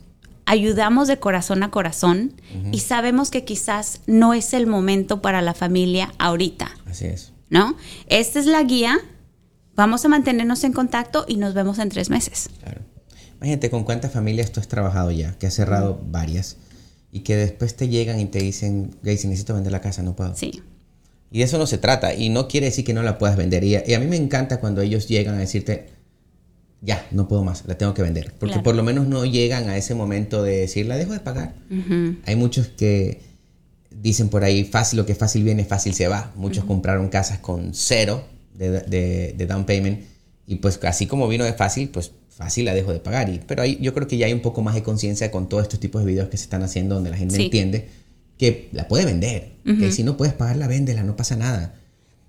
ayudamos 0.44 1.06
de 1.06 1.18
corazón 1.18 1.62
a 1.62 1.70
corazón 1.70 2.34
y 2.72 2.80
sabemos 2.80 3.30
que 3.30 3.44
quizás 3.44 4.00
no 4.08 4.34
es 4.34 4.54
el 4.54 4.66
momento 4.66 5.22
para 5.22 5.40
la 5.40 5.54
familia 5.54 6.12
ahorita, 6.18 6.72
Así 6.84 7.06
es. 7.06 7.32
¿no? 7.48 7.76
Esta 8.08 8.40
es 8.40 8.46
la 8.46 8.60
guía. 8.64 8.98
Vamos 9.76 10.04
a 10.04 10.08
mantenernos 10.08 10.64
en 10.64 10.72
contacto 10.72 11.24
y 11.28 11.36
nos 11.36 11.54
vemos 11.54 11.78
en 11.78 11.88
tres 11.88 12.10
meses. 12.10 12.50
Claro. 12.62 12.80
Imagínate 13.36 13.70
con 13.70 13.84
cuántas 13.84 14.12
familias 14.12 14.50
tú 14.50 14.58
has 14.58 14.66
trabajado 14.66 15.12
ya, 15.12 15.38
que 15.38 15.46
has 15.46 15.54
cerrado 15.54 16.00
varias, 16.10 16.56
y 17.12 17.20
que 17.20 17.36
después 17.36 17.76
te 17.76 17.88
llegan 17.88 18.18
y 18.18 18.26
te 18.26 18.40
dicen, 18.40 18.96
Gracie, 19.02 19.30
necesito 19.30 19.54
vender 19.54 19.70
la 19.70 19.80
casa, 19.80 20.02
no 20.02 20.16
puedo. 20.16 20.34
Sí, 20.34 20.60
Y 21.30 21.38
de 21.38 21.44
eso 21.44 21.58
no 21.58 21.66
se 21.66 21.78
trata, 21.78 22.14
y 22.14 22.28
no 22.28 22.48
quiere 22.48 22.66
decir 22.66 22.84
que 22.84 22.92
no 22.94 23.02
la 23.02 23.18
puedas 23.18 23.36
vender. 23.36 23.64
Y 23.64 23.76
a, 23.76 23.84
y 23.86 23.94
a 23.94 24.00
mí 24.00 24.06
me 24.06 24.16
encanta 24.16 24.58
cuando 24.60 24.80
ellos 24.80 25.08
llegan 25.08 25.34
a 25.34 25.38
decirte, 25.38 25.86
ya, 26.82 27.06
no 27.10 27.26
puedo 27.26 27.42
más, 27.42 27.64
la 27.66 27.76
tengo 27.76 27.94
que 27.94 28.02
vender. 28.02 28.32
Porque 28.38 28.52
Claro. 28.54 28.62
por 28.62 28.74
lo 28.76 28.82
menos 28.84 29.06
no 29.08 29.24
llegan 29.24 29.68
a 29.68 29.76
ese 29.76 29.94
momento 29.94 30.42
de 30.42 30.58
decir, 30.58 30.86
la 30.86 30.96
dejo 30.96 31.12
de 31.12 31.20
pagar. 31.20 31.54
Hay 32.24 32.36
muchos 32.36 32.68
que 32.68 33.20
dicen 33.90 34.28
por 34.28 34.44
ahí, 34.44 34.64
fácil, 34.64 34.98
lo 34.98 35.06
que 35.06 35.14
fácil 35.14 35.42
viene, 35.42 35.64
fácil 35.64 35.94
se 35.94 36.06
va. 36.06 36.32
Muchos 36.36 36.64
compraron 36.64 37.08
casas 37.08 37.38
con 37.38 37.70
cero 37.74 38.24
de, 38.54 38.70
de- 38.82 39.34
de 39.36 39.46
down 39.46 39.64
payment 39.64 40.00
y 40.46 40.56
pues 40.56 40.78
así 40.84 41.06
como 41.06 41.26
vino 41.28 41.44
de 41.44 41.54
fácil, 41.54 41.88
pues 41.88 42.12
fácil 42.28 42.66
la 42.66 42.74
dejo 42.74 42.92
de 42.92 43.00
pagar. 43.00 43.28
Y, 43.30 43.40
pero 43.46 43.62
ahí, 43.62 43.78
yo 43.80 43.94
creo 43.94 44.06
que 44.06 44.16
ya 44.18 44.26
hay 44.26 44.32
un 44.32 44.42
poco 44.42 44.62
más 44.62 44.74
de 44.74 44.82
conciencia 44.82 45.30
con 45.30 45.48
todos 45.48 45.64
estos 45.64 45.80
tipos 45.80 46.02
de 46.04 46.08
videos 46.12 46.28
que 46.28 46.36
se 46.36 46.44
están 46.44 46.62
haciendo 46.62 46.94
donde 46.94 47.10
la 47.10 47.16
gente 47.16 47.34
Sí. 47.36 47.44
entiende 47.44 47.88
que 48.38 48.68
la 48.72 48.88
puede 48.88 49.04
vender. 49.04 49.56
Que 49.64 49.90
si 49.90 50.04
no 50.04 50.16
puedes 50.16 50.32
pagarla, 50.32 50.68
véndela, 50.68 51.02
no 51.02 51.16
pasa 51.16 51.34
nada. 51.34 51.74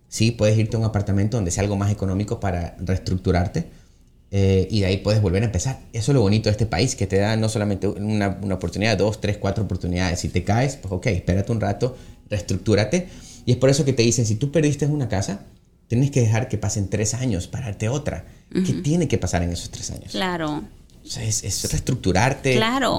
Sí, 0.08 0.32
puedes 0.32 0.58
irte 0.58 0.76
a 0.76 0.80
un 0.80 0.86
apartamento 0.86 1.38
donde 1.38 1.52
sea 1.52 1.62
algo 1.62 1.76
más 1.76 1.92
económico 1.92 2.40
para 2.40 2.76
reestructurarte 2.80 3.68
eh, 4.32 4.67
y 4.70 4.82
de 4.82 4.88
ahí 4.88 4.98
puedes 4.98 5.22
volver 5.22 5.43
a 5.43 5.46
empezar. 5.46 5.80
Eso 5.93 6.12
es 6.12 6.15
lo 6.15 6.22
bonito 6.22 6.50
de 6.50 6.52
este 6.52 6.65
país, 6.65 6.96
que 6.96 7.08
te 7.08 7.17
da 7.17 7.36
no 7.38 7.48
solamente 7.50 7.88
una, 7.88 8.39
una 8.41 8.56
oportunidad, 8.56 8.98
dos, 8.98 9.22
tres, 9.22 9.38
cuatro 9.38 9.63
oportunidades. 9.63 10.20
Si 10.20 10.30
te 10.30 10.43
caes, 10.43 10.76
pues 10.78 10.91
ok, 10.91 11.08
espérate 11.08 11.52
un 11.52 11.62
rato, 11.62 11.96
reestructúrate. 12.30 13.08
Y 13.46 13.52
es 13.52 13.58
por 13.58 13.70
eso 13.70 13.86
que 13.86 13.93
te 13.93 14.04
dicen, 14.04 14.26
si 14.26 14.36
tú 14.36 14.52
perdiste 14.52 14.86
una 14.86 15.08
casa, 15.08 15.41
tienes 15.88 16.12
que 16.12 16.22
dejar 16.22 16.50
que 16.50 16.58
pasen 16.58 16.89
tres 16.89 17.13
años 17.13 17.48
para 17.48 17.65
darte 17.65 17.88
otra. 17.88 18.26
¿Qué 18.52 18.74
tiene 18.74 19.08
que 19.08 19.17
pasar 19.17 19.43
en 19.43 19.52
esos 19.52 19.70
tres 19.70 19.91
años? 19.91 20.12
claro. 20.12 20.63
O 21.08 21.10
sea, 21.10 21.24
es, 21.24 21.43
es 21.43 21.70
reestructurarte, 21.72 22.56
Claro. 22.56 22.98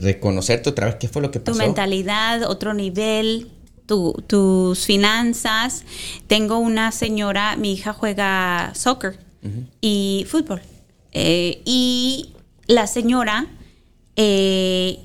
reconocerte 0.00 0.70
otra 0.70 0.86
vez 0.86 0.94
qué 0.96 1.08
fue 1.08 1.20
lo 1.22 1.30
que 1.30 1.38
tu 1.38 1.52
pasó. 1.52 1.58
mentalidad, 1.62 2.42
otro 2.48 2.72
nivel, 2.74 3.50
tu- 3.86 4.14
tus 4.26 4.84
finanzas. 4.86 5.84
Tengo 6.28 6.58
una 6.58 6.92
señora, 6.92 7.56
mi 7.56 7.72
hija 7.74 7.92
juega 7.92 8.72
soccer 8.74 9.18
y 9.80 10.24
fútbol. 10.28 10.62
Eh, 11.12 11.60
y 11.64 12.30
la 12.66 12.86
señora, 12.86 13.46
eh, 14.16 14.98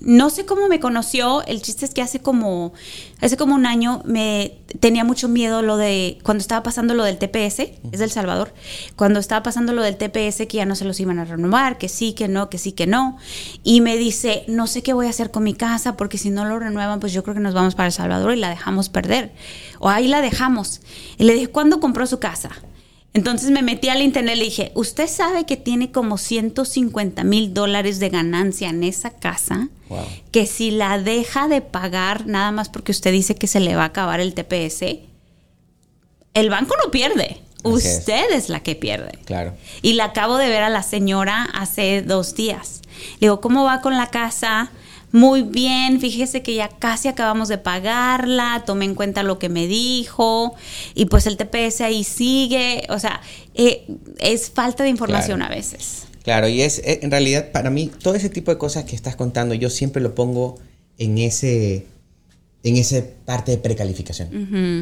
no 0.00 0.30
sé 0.30 0.46
cómo 0.46 0.68
me 0.68 0.80
conoció, 0.80 1.44
el 1.46 1.60
chiste 1.60 1.84
es 1.84 1.92
que 1.92 2.00
hace 2.00 2.20
como, 2.20 2.72
hace 3.20 3.36
como 3.36 3.54
un 3.54 3.66
año 3.66 4.02
me 4.06 4.56
tenía 4.80 5.04
mucho 5.04 5.28
miedo 5.28 5.60
lo 5.60 5.76
de, 5.76 6.18
cuando 6.22 6.40
estaba 6.40 6.62
pasando 6.62 6.94
lo 6.94 7.04
del 7.04 7.18
TPS, 7.18 7.60
es 7.92 7.98
del 7.98 8.10
Salvador, 8.10 8.54
cuando 8.96 9.20
estaba 9.20 9.42
pasando 9.42 9.74
lo 9.74 9.82
del 9.82 9.96
TPS 9.96 10.46
que 10.46 10.56
ya 10.56 10.64
no 10.64 10.74
se 10.74 10.86
los 10.86 10.98
iban 11.00 11.18
a 11.18 11.26
renovar, 11.26 11.76
que 11.76 11.88
sí, 11.88 12.14
que 12.14 12.28
no, 12.28 12.48
que 12.48 12.56
sí, 12.56 12.72
que 12.72 12.86
no, 12.86 13.18
y 13.62 13.82
me 13.82 13.98
dice, 13.98 14.44
no 14.48 14.66
sé 14.66 14.82
qué 14.82 14.94
voy 14.94 15.06
a 15.06 15.10
hacer 15.10 15.30
con 15.30 15.42
mi 15.42 15.54
casa, 15.54 15.96
porque 15.96 16.16
si 16.16 16.30
no 16.30 16.46
lo 16.46 16.58
renuevan, 16.58 16.98
pues 16.98 17.12
yo 17.12 17.22
creo 17.22 17.34
que 17.34 17.40
nos 17.40 17.52
vamos 17.52 17.74
para 17.74 17.88
El 17.88 17.92
Salvador 17.92 18.32
y 18.32 18.36
la 18.36 18.48
dejamos 18.48 18.88
perder, 18.88 19.32
o 19.80 19.90
ahí 19.90 20.08
la 20.08 20.22
dejamos. 20.22 20.80
Y 21.18 21.24
le 21.24 21.34
dije, 21.34 21.48
¿cuándo 21.48 21.78
compró 21.78 22.06
su 22.06 22.18
casa? 22.18 22.50
Entonces 23.12 23.50
me 23.50 23.62
metí 23.62 23.88
al 23.88 24.02
internet 24.02 24.36
y 24.36 24.38
le 24.38 24.44
dije, 24.44 24.72
¿usted 24.74 25.08
sabe 25.08 25.44
que 25.44 25.56
tiene 25.56 25.90
como 25.90 26.16
150 26.16 27.24
mil 27.24 27.52
dólares 27.52 27.98
de 27.98 28.08
ganancia 28.08 28.68
en 28.68 28.84
esa 28.84 29.10
casa? 29.10 29.68
Wow. 29.88 30.06
Que 30.30 30.46
si 30.46 30.70
la 30.70 30.98
deja 30.98 31.48
de 31.48 31.60
pagar 31.60 32.26
nada 32.26 32.52
más 32.52 32.68
porque 32.68 32.92
usted 32.92 33.10
dice 33.10 33.34
que 33.34 33.48
se 33.48 33.58
le 33.58 33.74
va 33.74 33.82
a 33.82 33.86
acabar 33.86 34.20
el 34.20 34.34
TPS, 34.34 34.82
el 36.34 36.50
banco 36.50 36.74
no 36.84 36.92
pierde. 36.92 37.40
Así 37.64 37.88
es. 37.88 37.98
Usted 37.98 38.30
es 38.32 38.48
la 38.48 38.60
que 38.60 38.76
pierde. 38.76 39.18
Claro. 39.24 39.54
Y 39.82 39.94
la 39.94 40.04
acabo 40.04 40.36
de 40.36 40.48
ver 40.48 40.62
a 40.62 40.70
la 40.70 40.84
señora 40.84 41.48
hace 41.52 42.02
dos 42.02 42.36
días. 42.36 42.80
Le 43.14 43.26
digo, 43.26 43.40
¿cómo 43.40 43.64
va 43.64 43.80
con 43.80 43.96
la 43.96 44.06
casa? 44.06 44.70
Muy 45.12 45.42
bien, 45.42 46.00
fíjese 46.00 46.42
que 46.42 46.54
ya 46.54 46.68
casi 46.68 47.08
acabamos 47.08 47.48
de 47.48 47.58
pagarla, 47.58 48.62
tomé 48.64 48.84
en 48.84 48.94
cuenta 48.94 49.22
lo 49.22 49.38
que 49.38 49.48
me 49.48 49.66
dijo 49.66 50.54
y 50.94 51.06
pues 51.06 51.26
el 51.26 51.36
TPS 51.36 51.80
ahí 51.80 52.04
sigue, 52.04 52.84
o 52.88 52.98
sea, 52.98 53.20
eh, 53.54 53.86
es 54.18 54.50
falta 54.50 54.84
de 54.84 54.90
información 54.90 55.38
Claro. 55.38 55.52
a 55.52 55.56
veces. 55.56 56.04
Claro, 56.22 56.48
y 56.48 56.62
es 56.62 56.78
eh, 56.80 57.00
en 57.02 57.10
realidad 57.10 57.50
para 57.50 57.70
mí 57.70 57.90
todo 58.02 58.14
ese 58.14 58.28
tipo 58.28 58.50
de 58.52 58.58
cosas 58.58 58.84
que 58.84 58.94
estás 58.94 59.16
contando 59.16 59.54
yo 59.54 59.68
siempre 59.70 60.00
lo 60.02 60.14
pongo 60.14 60.58
en 60.98 61.18
ese 61.18 61.86
en 62.62 62.76
esa 62.76 63.02
parte 63.24 63.52
de 63.52 63.56
precalificación. 63.58 64.28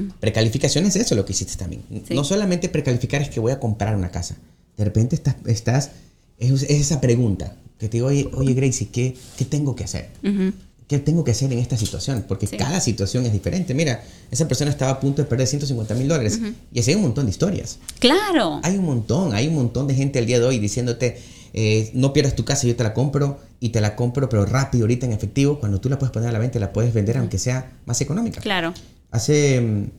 Ujú. 0.08 0.14
Precalificación 0.18 0.84
es 0.84 0.96
eso 0.96 1.14
lo 1.14 1.24
que 1.24 1.32
hiciste 1.32 1.54
también. 1.56 1.82
Sí. 2.08 2.12
No 2.14 2.24
solamente 2.24 2.68
precalificar 2.68 3.22
es 3.22 3.30
que 3.30 3.38
voy 3.38 3.52
a 3.52 3.60
comprar 3.60 3.94
una 3.94 4.10
casa. 4.10 4.36
De 4.76 4.84
repente 4.84 5.14
estás, 5.14 5.36
estás 5.46 5.92
es, 6.38 6.50
es 6.64 6.70
esa 6.70 7.00
pregunta 7.00 7.54
que 7.78 7.88
te 7.88 7.98
digo, 7.98 8.08
oye, 8.08 8.28
oye 8.34 8.54
Gracie, 8.54 8.88
¿qué, 8.92 9.16
¿qué 9.36 9.44
tengo 9.44 9.74
que 9.76 9.84
hacer? 9.84 10.08
Ujú. 10.24 10.52
¿Qué 10.88 10.98
tengo 10.98 11.22
que 11.22 11.32
hacer 11.32 11.52
en 11.52 11.58
esta 11.58 11.76
situación? 11.76 12.24
Porque 12.26 12.46
Sí. 12.46 12.56
cada 12.56 12.80
situación 12.80 13.26
es 13.26 13.32
diferente. 13.32 13.74
Mira, 13.74 14.02
esa 14.30 14.48
persona 14.48 14.70
estaba 14.70 14.92
a 14.92 15.00
punto 15.00 15.20
de 15.22 15.28
perder 15.28 15.46
150 15.46 15.94
mil 15.94 16.08
dólares 16.08 16.40
y 16.72 16.80
así 16.80 16.90
hay 16.92 16.96
un 16.96 17.02
montón 17.02 17.26
de 17.26 17.30
historias. 17.30 17.78
Claro. 17.98 18.60
Hay 18.62 18.78
un 18.78 18.86
montón, 18.86 19.34
hay 19.34 19.48
un 19.48 19.54
montón 19.54 19.86
de 19.86 19.94
gente 19.94 20.18
al 20.18 20.24
día 20.26 20.38
de 20.40 20.46
hoy 20.46 20.58
diciéndote, 20.58 21.18
eh, 21.52 21.90
no 21.92 22.14
pierdas 22.14 22.34
tu 22.36 22.44
casa, 22.46 22.66
yo 22.66 22.74
te 22.74 22.82
la 22.84 22.94
compro 22.94 23.38
y 23.60 23.68
te 23.68 23.82
la 23.82 23.96
compro, 23.96 24.30
pero 24.30 24.46
rápido, 24.46 24.84
ahorita 24.84 25.04
en 25.04 25.12
efectivo. 25.12 25.60
Cuando 25.60 25.78
tú 25.78 25.90
la 25.90 25.98
puedes 25.98 26.10
poner 26.12 26.30
a 26.30 26.32
la 26.32 26.38
venta, 26.38 26.58
la 26.58 26.72
puedes 26.72 26.94
vender 26.94 27.18
aunque 27.18 27.36
sea 27.38 27.70
más 27.84 28.00
económica. 28.00 28.40
Claro. 28.40 28.72
Hace 29.10 29.60
mm, 29.60 29.90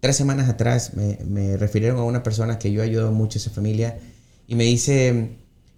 tres 0.00 0.16
semanas 0.16 0.48
atrás 0.50 0.92
me, 0.94 1.18
me 1.26 1.56
refirieron 1.56 1.98
a 1.98 2.02
una 2.04 2.22
persona 2.22 2.58
que 2.58 2.70
yo 2.70 2.82
ayudo 2.82 3.12
mucho 3.12 3.38
a 3.38 3.40
esa 3.40 3.50
familia 3.50 3.98
y 4.46 4.54
me 4.56 4.64
dice, 4.64 5.30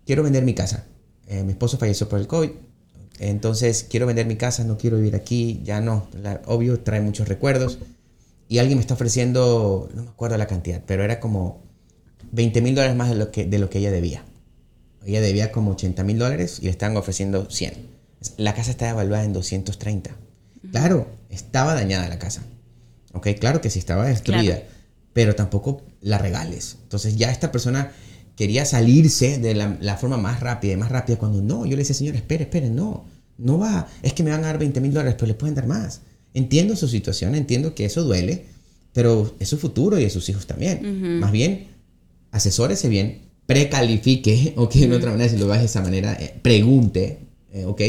quiero 0.07 0.25
vender 0.25 0.43
mi 0.45 0.55
casa. 0.55 0.87
Eh, 1.31 1.43
mi 1.45 1.53
esposo 1.53 1.79
falleció 1.79 2.09
por 2.09 2.19
el 2.21 2.27
COVID, 2.27 2.51
entonces 3.21 3.87
quiero 3.89 4.07
vender 4.07 4.27
mi 4.27 4.37
casa, 4.37 4.65
no 4.65 4.77
quiero 4.79 4.97
vivir 4.97 5.15
aquí, 5.15 5.61
ya 5.65 5.81
no. 5.81 6.09
La- 6.23 6.43
obvio, 6.47 6.81
trae 6.81 7.01
muchos 7.01 7.29
recuerdos. 7.29 7.79
Y 8.49 8.59
alguien 8.59 8.79
me 8.79 8.81
está 8.83 8.95
ofreciendo, 8.95 9.89
no 9.95 10.03
me 10.03 10.09
acuerdo 10.11 10.37
la 10.37 10.47
cantidad, 10.49 10.83
pero 10.87 11.05
era 11.05 11.21
como 11.21 11.63
20 12.33 12.61
mil 12.63 12.75
dólares 12.75 12.97
más 12.97 13.09
de 13.09 13.15
lo, 13.15 13.31
que, 13.31 13.45
de 13.47 13.59
lo 13.61 13.71
que 13.71 13.79
ella 13.79 13.93
debía. 13.93 14.25
Ella 15.07 15.21
debía 15.21 15.53
como 15.53 15.71
80 15.73 16.03
mil 16.03 16.19
dólares 16.19 16.59
y 16.61 16.65
le 16.65 16.71
estaban 16.71 16.97
ofreciendo 16.97 17.49
100. 17.49 17.75
La 18.39 18.55
casa 18.55 18.71
estaba 18.73 18.91
evaluada 18.91 19.25
en 19.25 19.33
230. 19.33 20.11
Claro, 20.73 21.07
estaba 21.31 21.75
dañada 21.75 22.09
la 22.09 22.19
casa. 22.19 22.43
Ok, 23.13 23.29
claro 23.39 23.61
que 23.61 23.71
sí 23.71 23.79
estaba 23.79 24.07
destruida, 24.07 24.57
Claro. 24.57 24.63
pero 25.13 25.35
tampoco 25.37 25.83
la 26.01 26.19
regales. 26.19 26.77
Entonces 26.83 27.17
ya 27.17 27.31
esta 27.31 27.53
persona 27.53 27.93
quería 28.41 28.65
salirse 28.65 29.37
de 29.37 29.55
la, 29.55 29.77
la 29.83 29.99
forma 29.99 30.17
más 30.17 30.41
rápida 30.41 30.73
y 30.73 30.77
más 30.79 30.89
rápida 30.91 31.19
cuando 31.19 31.43
no, 31.43 31.67
yo 31.67 31.73
le 31.73 31.77
decía, 31.77 31.95
señor, 31.95 32.17
espere, 32.17 32.45
espere, 32.45 32.71
no, 32.71 33.05
no 33.37 33.59
va, 33.59 33.87
es 34.01 34.15
que 34.15 34.23
me 34.23 34.31
van 34.31 34.43
a 34.45 34.47
dar 34.47 34.59
20 34.59 34.81
mil 34.81 34.95
dólares, 34.95 35.17
pero 35.19 35.27
le 35.27 35.35
pueden 35.35 35.55
dar 35.55 35.67
más. 35.67 36.01
Entiendo 36.33 36.75
su 36.75 36.89
situación, 36.89 37.35
entiendo 37.35 37.75
que 37.75 37.85
eso 37.85 38.03
duele, 38.03 38.47
pero 38.95 39.37
es 39.39 39.47
su 39.47 39.59
futuro 39.59 39.99
y 39.99 40.05
de 40.05 40.09
sus 40.09 40.27
hijos 40.31 40.47
también. 40.47 41.21
Más 41.21 41.33
bien, 41.33 41.67
asesórese 42.31 42.89
bien, 42.89 43.19
precalifique, 43.45 44.55
ok, 44.57 44.73
de 44.73 44.97
otra 44.97 45.11
manera, 45.11 45.29
si 45.29 45.37
lo 45.37 45.47
vas 45.47 45.61
de 45.61 45.67
esa 45.67 45.83
manera, 45.83 46.15
eh, 46.15 46.35
pregunte, 46.41 47.19
eh, 47.53 47.67
ok, 47.67 47.83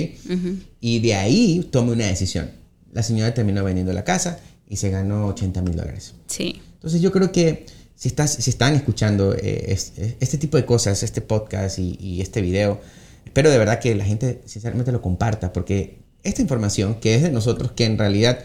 y 0.81 0.99
de 0.99 1.13
ahí 1.13 1.65
tome 1.71 1.93
una 1.93 2.07
decisión. 2.07 2.51
La 2.91 3.03
señora 3.03 3.33
terminó 3.33 3.63
vendiendo 3.63 3.93
la 3.93 4.03
casa 4.03 4.41
y 4.67 4.75
se 4.75 4.89
ganó 4.89 5.27
80 5.27 5.61
mil 5.61 5.77
dólares. 5.77 6.13
Sí. 6.27 6.61
Entonces 6.73 6.99
yo 6.99 7.13
creo 7.13 7.31
que 7.31 7.65
si, 8.01 8.07
estás, 8.07 8.31
si 8.31 8.49
están 8.49 8.73
escuchando 8.73 9.35
eh, 9.35 9.77
este, 10.19 10.37
tipo 10.39 10.57
de 10.57 10.65
cosas, 10.65 11.03
este 11.03 11.21
podcast 11.21 11.77
y, 11.77 12.19
este 12.19 12.41
video, 12.41 12.81
espero 13.25 13.51
de 13.51 13.59
verdad 13.59 13.79
que 13.79 13.93
la 13.93 14.03
gente 14.03 14.41
sinceramente 14.45 14.91
lo 14.91 15.03
comparta, 15.03 15.53
porque 15.53 15.99
esta 16.23 16.41
información 16.41 16.95
que 16.95 17.13
es 17.13 17.21
de 17.21 17.29
nosotros, 17.29 17.73
que 17.73 17.85
en 17.85 17.99
realidad 17.99 18.39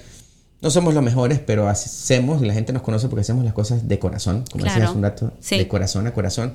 no 0.61 0.71
somos 0.71 0.93
los 0.93 1.03
mejores, 1.03 1.39
pero 1.39 1.71
hacemos, 1.71 2.43
la 2.43 2.53
gente 2.53 2.75
nos 2.75 2.83
conoce 2.83 3.09
porque 3.09 3.23
hacemos 3.23 3.47
las 3.47 3.55
cosas 3.55 3.89
de 3.89 3.99
corazón, 3.99 4.45
como 4.53 4.65
decías 4.65 4.91
hace 4.91 4.97
un 4.99 5.03
rato, 5.03 5.33
de 5.49 5.69
corazón 5.69 6.07
a 6.07 6.13
corazón, 6.13 6.53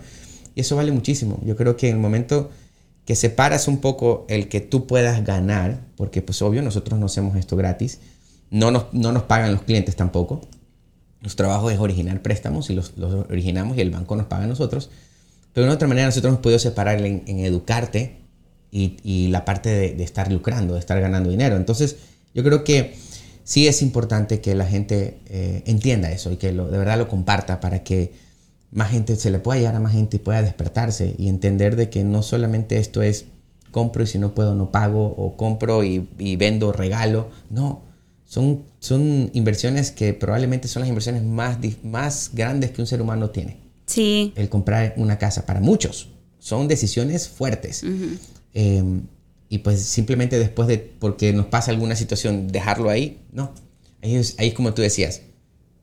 y 0.54 0.62
eso 0.62 0.76
vale 0.76 0.92
muchísimo. 0.92 1.40
Yo 1.44 1.56
creo 1.56 1.78
que 1.78 1.90
en 1.90 1.96
el 1.96 2.02
momento 2.02 2.52
que 3.06 3.16
separas 3.16 3.68
un 3.68 3.80
poco 3.80 4.28
el 4.30 4.48
que 4.48 4.62
tú 4.62 4.86
puedas 4.86 5.26
ganar, 5.26 5.80
porque 5.98 6.22
pues 6.22 6.40
obvio 6.44 6.62
nosotros 6.62 7.00
no 7.00 7.08
hacemos 7.08 7.36
esto 7.36 7.56
gratis, 7.56 7.98
no 8.52 8.70
nos, 8.70 8.94
no 8.94 9.12
nos 9.12 9.24
pagan 9.24 9.54
los 9.54 9.64
clientes 9.64 9.96
tampoco, 9.96 10.42
nuestro 11.22 11.46
trabajo 11.46 11.70
es 11.70 11.80
originar 11.80 12.22
préstamos 12.22 12.70
y 12.70 12.74
los, 12.74 12.94
originamos 13.30 13.78
y 13.78 13.82
el 13.82 13.92
banco 13.92 14.16
nos 14.16 14.26
paga 14.26 14.46
a 14.46 14.48
nosotros. 14.48 14.90
Pero 15.54 15.68
de 15.68 15.74
otra 15.74 15.88
manera 15.88 16.08
nosotros 16.08 16.32
hemos 16.32 16.42
podido 16.42 16.60
separar 16.60 17.00
en, 17.02 17.24
educarte 17.28 18.18
y, 18.72 19.28
la 19.30 19.46
parte 19.46 19.70
de, 19.70 20.04
estar 20.04 20.32
lucrando, 20.32 20.74
de 20.74 20.80
estar 20.80 21.00
ganando 21.00 21.30
dinero. 21.30 21.58
Entonces 21.58 21.98
yo 22.34 22.44
creo 22.44 22.64
que 22.64 22.96
sí 23.44 23.68
es 23.68 23.82
importante 23.82 24.42
que 24.42 24.56
la 24.56 24.66
gente 24.66 25.20
eh, 25.28 25.64
entienda 25.66 26.12
eso 26.12 26.32
y 26.32 26.38
que 26.38 26.52
de 26.52 26.54
verdad 26.54 26.98
lo 26.98 27.08
comparta 27.08 27.60
para 27.60 27.84
que 27.84 28.14
más 28.72 28.92
gente 28.92 29.16
se 29.18 29.30
le 29.30 29.40
pueda 29.40 29.60
llegar 29.60 29.76
a 29.76 29.80
más 29.82 29.92
gente 29.92 30.18
y 30.18 30.20
pueda 30.20 30.42
despertarse 30.42 31.14
y 31.18 31.28
entender 31.28 31.76
de 31.76 31.90
que 31.90 32.04
no 32.04 32.24
solamente 32.24 32.78
esto 32.78 33.02
es 33.02 33.26
compro 33.72 34.04
y 34.04 34.08
si 34.08 34.18
no 34.18 34.34
puedo 34.34 34.56
no 34.56 34.72
pago 34.72 35.06
o 35.06 35.36
compro 35.36 35.84
y, 35.84 36.10
y 36.18 36.38
vendo 36.38 36.72
regalo. 36.72 37.30
No, 37.50 37.91
son, 38.32 38.64
son 38.80 39.30
inversiones 39.34 39.92
que 39.92 40.14
probablemente 40.14 40.70
son 40.70 40.80
las 40.80 40.88
inversiones 40.88 41.22
más, 41.22 41.58
más 41.84 42.32
grandes 42.34 42.72
que 42.72 42.80
un 42.80 42.88
ser 42.88 43.02
humano 43.02 43.30
tiene. 43.30 43.58
Sí. 43.88 44.32
El 44.38 44.48
comprar 44.48 44.94
una 44.96 45.18
casa 45.18 45.46
para 45.46 45.60
muchos. 45.60 46.08
Son 46.40 46.70
decisiones 46.70 47.28
fuertes. 47.28 47.84
Em, 48.54 49.02
y 49.50 49.58
pues 49.58 49.82
simplemente 49.82 50.40
después 50.40 50.70
de, 50.70 50.78
porque 50.78 51.34
nos 51.34 51.48
pasa 51.48 51.72
alguna 51.72 51.98
situación, 51.98 52.48
dejarlo 52.48 52.90
ahí, 52.90 53.20
no. 53.34 53.52
Ahí 54.02 54.16
es, 54.16 54.36
ahí 54.40 54.54
como 54.54 54.74
tú 54.74 54.82
decías, 54.82 55.24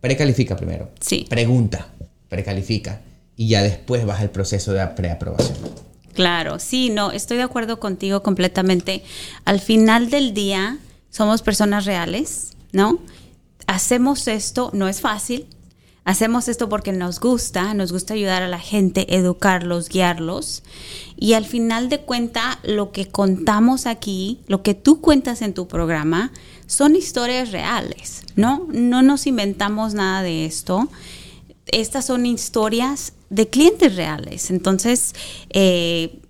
precalifica 0.00 0.56
primero. 0.56 0.90
Sí. 1.00 1.26
Pregunta, 1.28 1.92
precalifica. 2.30 3.02
Y 3.36 3.48
ya 3.48 3.62
después 3.62 4.06
vas 4.06 4.20
al 4.20 4.30
proceso 4.30 4.72
de 4.72 4.86
preaprobación. 4.86 5.58
Claro, 6.14 6.58
sí, 6.58 6.88
no, 6.88 7.12
estoy 7.12 7.36
de 7.36 7.42
acuerdo 7.42 7.78
contigo 7.78 8.22
completamente. 8.22 9.02
Al 9.44 9.60
final 9.60 10.08
del 10.08 10.32
día, 10.32 10.78
somos 11.10 11.42
personas 11.42 11.84
reales, 11.84 12.52
¿no? 12.72 12.98
Hacemos 13.66 14.28
esto, 14.28 14.70
no 14.72 14.88
es 14.88 15.00
fácil, 15.00 15.46
hacemos 16.04 16.48
esto 16.48 16.68
porque 16.68 16.92
nos 16.92 17.20
gusta, 17.20 17.74
nos 17.74 17.92
gusta 17.92 18.14
ayudar 18.14 18.42
a 18.42 18.48
la 18.48 18.58
gente, 18.58 19.14
educarlos, 19.14 19.88
guiarlos. 19.88 20.62
Y 21.16 21.34
al 21.34 21.44
final 21.44 21.88
de 21.88 22.00
cuenta, 22.00 22.58
lo 22.62 22.92
que 22.92 23.08
contamos 23.08 23.86
aquí, 23.86 24.40
lo 24.46 24.62
que 24.62 24.74
tú 24.74 25.00
cuentas 25.00 25.42
en 25.42 25.52
tu 25.52 25.68
programa, 25.68 26.32
son 26.66 26.96
historias 26.96 27.50
reales, 27.50 28.22
¿no? 28.36 28.66
No 28.72 29.02
nos 29.02 29.26
inventamos 29.26 29.94
nada 29.94 30.22
de 30.22 30.46
esto. 30.46 30.88
Estas 31.66 32.06
son 32.06 32.24
historias 32.24 33.12
de 33.28 33.48
clientes 33.48 33.96
reales. 33.96 34.50
Entonces, 34.50 35.14
eh, 35.50 36.20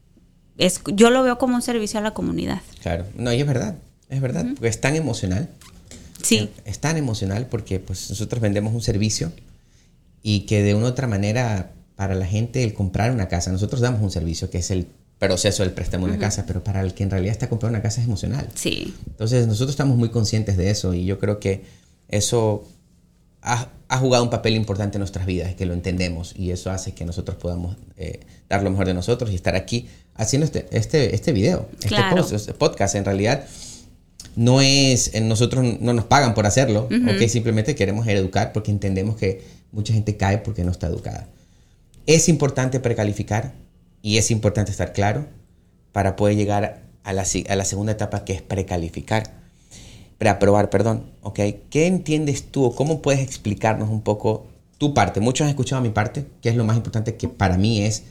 es, 0.56 0.80
yo 0.92 1.10
lo 1.10 1.22
veo 1.22 1.38
como 1.38 1.54
un 1.54 1.62
servicio 1.62 2.00
a 2.00 2.02
la 2.02 2.12
comunidad. 2.12 2.62
Claro, 2.82 3.04
no, 3.16 3.32
y 3.32 3.40
es 3.40 3.46
verdad. 3.46 3.76
Es 4.08 4.20
verdad, 4.20 4.46
porque 4.54 4.68
es 4.68 4.80
tan 4.80 4.96
emocional. 4.96 5.48
Sí. 6.22 6.50
Es, 6.64 6.78
tan 6.78 6.96
emocional 6.96 7.46
porque 7.46 7.78
pues 7.80 8.10
nosotros 8.10 8.40
vendemos 8.40 8.74
un 8.74 8.82
servicio 8.82 9.32
y 10.22 10.40
que 10.40 10.62
de 10.62 10.74
una 10.74 10.86
u 10.86 10.88
otra 10.88 11.06
manera 11.06 11.72
para 11.96 12.14
la 12.14 12.26
gente 12.26 12.64
el 12.64 12.74
comprar 12.74 13.12
una 13.12 13.28
casa, 13.28 13.52
nosotros 13.52 13.80
damos 13.80 14.02
un 14.02 14.10
servicio 14.10 14.50
que 14.50 14.58
es 14.58 14.70
el 14.70 14.86
proceso 15.18 15.62
del 15.62 15.72
préstamo 15.72 16.06
de 16.06 16.12
una 16.12 16.20
casa, 16.20 16.44
pero 16.46 16.62
para 16.62 16.80
el 16.80 16.94
que 16.94 17.02
en 17.02 17.10
realidad 17.10 17.32
está 17.32 17.48
comprando 17.48 17.76
una 17.76 17.82
casa 17.82 18.00
es 18.00 18.06
emocional. 18.06 18.48
Sí. 18.54 18.94
Entonces 19.06 19.46
nosotros 19.46 19.70
estamos 19.70 19.96
muy 19.96 20.10
conscientes 20.10 20.56
de 20.56 20.70
eso 20.70 20.94
y 20.94 21.04
yo 21.04 21.18
creo 21.18 21.40
que 21.40 21.64
eso 22.08 22.64
ha, 23.42 23.68
jugado 23.98 24.22
un 24.22 24.30
papel 24.30 24.54
importante 24.54 24.96
en 24.96 25.00
nuestras 25.00 25.26
vidas, 25.26 25.54
que 25.54 25.66
lo 25.66 25.74
entendemos 25.74 26.34
y 26.36 26.50
eso 26.50 26.70
hace 26.70 26.92
que 26.92 27.04
nosotros 27.04 27.36
podamos 27.36 27.76
eh, 27.96 28.20
dar 28.48 28.62
lo 28.62 28.70
mejor 28.70 28.86
de 28.86 28.94
nosotros 28.94 29.30
y 29.30 29.34
estar 29.34 29.56
aquí 29.56 29.88
haciendo 30.14 30.44
este, 30.44 30.66
este, 30.70 31.14
este 31.14 31.32
video, 31.32 31.68
este, 31.82 32.36
este 32.36 32.54
podcast 32.54 32.94
en 32.94 33.04
realidad 33.04 33.46
no 34.38 34.60
es, 34.60 35.20
nosotros 35.20 35.64
no 35.80 35.92
nos 35.92 36.04
pagan 36.04 36.32
por 36.32 36.46
hacerlo, 36.46 36.88
simplemente 37.26 37.74
queremos 37.74 38.06
educar 38.06 38.52
porque 38.52 38.70
entendemos 38.70 39.16
que 39.16 39.42
mucha 39.72 39.92
gente 39.92 40.16
cae 40.16 40.38
porque 40.38 40.62
no 40.62 40.70
está 40.70 40.86
educada. 40.86 41.26
Es 42.06 42.28
importante 42.28 42.78
precalificar 42.78 43.52
y 44.00 44.16
es 44.16 44.30
importante 44.30 44.70
estar 44.70 44.92
claro 44.92 45.26
para 45.90 46.14
poder 46.14 46.36
llegar 46.36 46.82
a 47.02 47.12
la, 47.12 47.24
a 47.48 47.56
la 47.56 47.64
segunda 47.64 47.90
etapa 47.90 48.24
que 48.24 48.32
es 48.32 48.40
precalificar, 48.40 49.24
preaprobar, 50.18 50.70
perdón, 50.70 51.10
¿ok? 51.22 51.40
¿Qué 51.68 51.88
entiendes 51.88 52.44
tú 52.44 52.62
o 52.64 52.76
cómo 52.76 53.02
puedes 53.02 53.20
explicarnos 53.20 53.88
un 53.88 54.02
poco 54.02 54.46
tu 54.78 54.94
parte? 54.94 55.18
Muchos 55.18 55.46
han 55.46 55.50
escuchado 55.50 55.82
mi 55.82 55.90
parte, 55.90 56.26
que 56.42 56.48
es 56.48 56.54
lo 56.54 56.62
más 56.62 56.76
importante 56.76 57.16
que 57.16 57.26
para 57.26 57.58
mí 57.58 57.82
es 57.82 58.04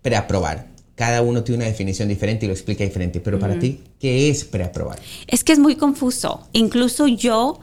preaprobar 0.00 0.68
cada 0.96 1.22
uno 1.22 1.44
tiene 1.44 1.58
una 1.58 1.66
definición 1.66 2.08
diferente 2.08 2.46
y 2.46 2.48
lo 2.48 2.54
explica 2.54 2.82
diferente. 2.82 3.20
Pero 3.20 3.38
para 3.38 3.58
ti, 3.58 3.80
¿qué 4.00 4.30
es 4.30 4.44
preaprobar? 4.44 4.98
Es 5.26 5.44
que 5.44 5.52
es 5.52 5.58
muy 5.58 5.76
confuso. 5.76 6.48
Incluso 6.52 7.06
yo 7.06 7.60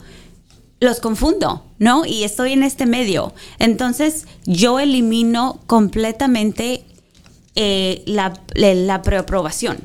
los 0.80 1.00
confundo, 1.00 1.66
¿no? 1.80 2.06
Y 2.06 2.24
estoy 2.24 2.54
en 2.54 2.62
este 2.62 2.86
medio. 2.86 3.34
Entonces, 3.58 4.28
yo 4.46 4.80
elimino 4.80 5.60
completamente 5.66 6.84
eh, 7.56 8.04
la, 8.06 9.02
preaprobación 9.04 9.78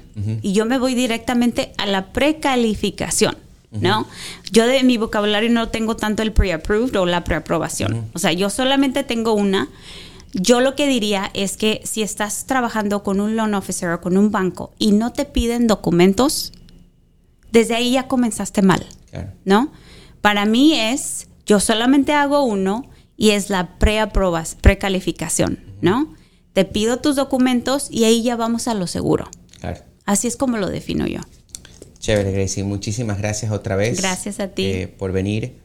y 0.42 0.52
yo 0.52 0.66
me 0.66 0.78
voy 0.78 0.94
directamente 0.94 1.72
a 1.78 1.87
la 1.87 2.12
precalificación. 2.12 3.37
¿No? 3.70 4.06
Yo 4.50 4.66
de 4.66 4.82
mi 4.82 4.96
vocabulario 4.96 5.50
no 5.50 5.68
tengo 5.68 5.94
tanto 5.94 6.22
el 6.22 6.32
pre-approved 6.32 6.98
o 6.98 7.04
la 7.04 7.22
preaprobación. 7.22 8.06
O 8.14 8.18
sea, 8.18 8.32
yo 8.32 8.48
solamente 8.48 9.04
tengo 9.04 9.34
una 9.34 9.68
yo 10.40 10.61
lo 10.61 10.74
que 10.74 10.87
diría 10.87 11.31
es 11.35 11.57
que 11.57 11.81
si 11.85 12.03
estás 12.03 12.44
trabajando 12.46 13.03
con 13.03 13.20
un 13.20 13.37
loan 13.37 13.55
officer 13.55 13.90
o 13.90 14.01
con 14.01 14.16
un 14.16 14.31
banco 14.31 14.72
y 14.79 14.92
no 14.92 15.12
te 15.12 15.24
piden 15.24 15.66
documentos, 15.66 16.53
desde 17.51 17.74
ahí 17.74 17.92
ya 17.92 18.09
comenzaste 18.09 18.62
mal, 18.62 18.87
¿no? 19.44 19.72
Para 20.20 20.44
mí 20.44 20.79
es, 20.79 21.29
yo 21.46 21.61
solamente 21.61 22.12
hago 22.12 22.44
uno 22.44 22.88
y 23.16 23.31
es 23.31 23.51
la 23.51 23.79
preaprobas, 23.79 24.55
precalificación, 24.55 25.59
¿no? 25.81 26.14
Te 26.53 26.64
pido 26.64 26.98
tus 26.98 27.16
documentos 27.16 27.88
y 27.90 28.05
ahí 28.05 28.22
ya 28.22 28.37
vamos 28.37 28.68
a 28.68 28.74
lo 28.74 28.87
seguro. 28.87 29.29
Así 30.05 30.27
es 30.27 30.37
como 30.37 30.57
lo 30.57 30.68
defino 30.68 31.07
yo. 31.07 31.20
Chévere, 31.98 32.33
Gracie. 32.33 32.64
Muchísimas 32.64 33.18
gracias 33.18 33.53
otra 33.53 33.77
vez. 33.77 34.01
Gracias 34.01 34.40
a 34.40 34.48
ti. 34.48 34.64
Eh, 34.64 34.88
por 34.88 35.12
venir. 35.12 35.59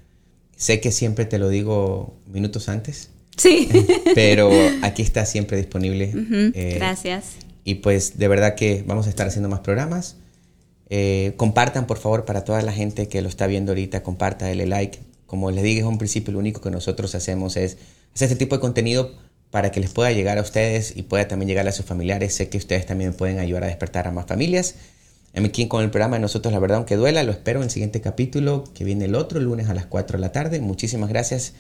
Sé 0.56 0.82
que 0.82 0.92
siempre 0.92 1.26
te 1.26 1.40
lo 1.40 1.50
digo 1.50 2.16
minutos 2.28 2.70
antes. 2.70 3.10
Sí. 3.38 3.70
Pero 4.16 4.50
aquí 4.82 5.02
está 5.02 5.26
siempre 5.26 5.58
disponible. 5.58 6.12
Eh, 6.54 6.76
Gracias. 6.76 7.38
Y 7.64 7.76
pues 7.76 8.18
de 8.18 8.28
verdad 8.28 8.56
que 8.56 8.84
vamos 8.86 9.08
a 9.08 9.10
estar 9.10 9.28
haciendo 9.28 9.50
más 9.50 9.62
programas. 9.62 10.18
Eh, 10.90 11.34
compartan 11.38 11.88
por 11.88 11.98
favor 11.98 12.26
para 12.26 12.44
toda 12.44 12.62
la 12.62 12.72
gente 12.72 13.08
que 13.08 13.22
lo 13.22 13.30
está 13.30 13.48
viendo 13.48 13.72
ahorita, 13.72 14.04
comparta, 14.04 14.46
dale 14.46 14.66
like. 14.66 15.00
Como 15.26 15.50
les 15.50 15.64
dije 15.64 15.80
en 15.80 15.88
un 15.88 15.98
principio, 15.98 16.34
lo 16.34 16.40
único 16.40 16.62
que 16.62 16.70
nosotros 16.70 17.16
hacemos 17.16 17.58
es 17.58 17.78
hacer 18.14 18.28
este 18.28 18.36
tipo 18.36 18.56
de 18.56 18.62
contenido 18.62 19.16
para 19.50 19.72
que 19.72 19.80
les 19.80 19.92
pueda 19.92 20.12
llegar 20.12 20.38
a 20.38 20.42
ustedes 20.42 20.94
y 20.96 21.04
pueda 21.04 21.28
también 21.28 21.48
llegar 21.48 21.68
a 21.68 21.72
sus 21.72 21.86
familiares. 21.86 22.36
Sé 22.36 22.50
que 22.50 22.58
ustedes 22.58 22.86
también 22.86 23.14
pueden 23.14 23.40
ayudar 23.40 23.64
a 23.64 23.68
despertar 23.68 24.08
a 24.08 24.12
más 24.12 24.26
familias. 24.28 24.76
Aquí 25.36 25.68
con 25.68 25.84
el 25.84 25.90
programa 25.90 26.18
de 26.18 26.22
Nosotros 26.22 26.54
la 26.54 26.60
Verdad 26.60 26.78
Aunque 26.78 26.96
Duela, 26.96 27.24
lo 27.24 27.32
espero 27.32 27.60
en 27.60 27.64
el 27.64 27.72
siguiente 27.72 28.02
capítulo 28.02 28.66
que 28.76 28.84
viene 28.84 29.06
el 29.06 29.16
otro 29.16 29.40
lunes 29.40 29.70
a 29.70 29.74
las 29.74 29.88
4 29.88 30.18
de 30.18 30.22
la 30.22 30.32
tarde. 30.32 30.60
Muchísimas 30.60 31.10
gracias 31.10 31.54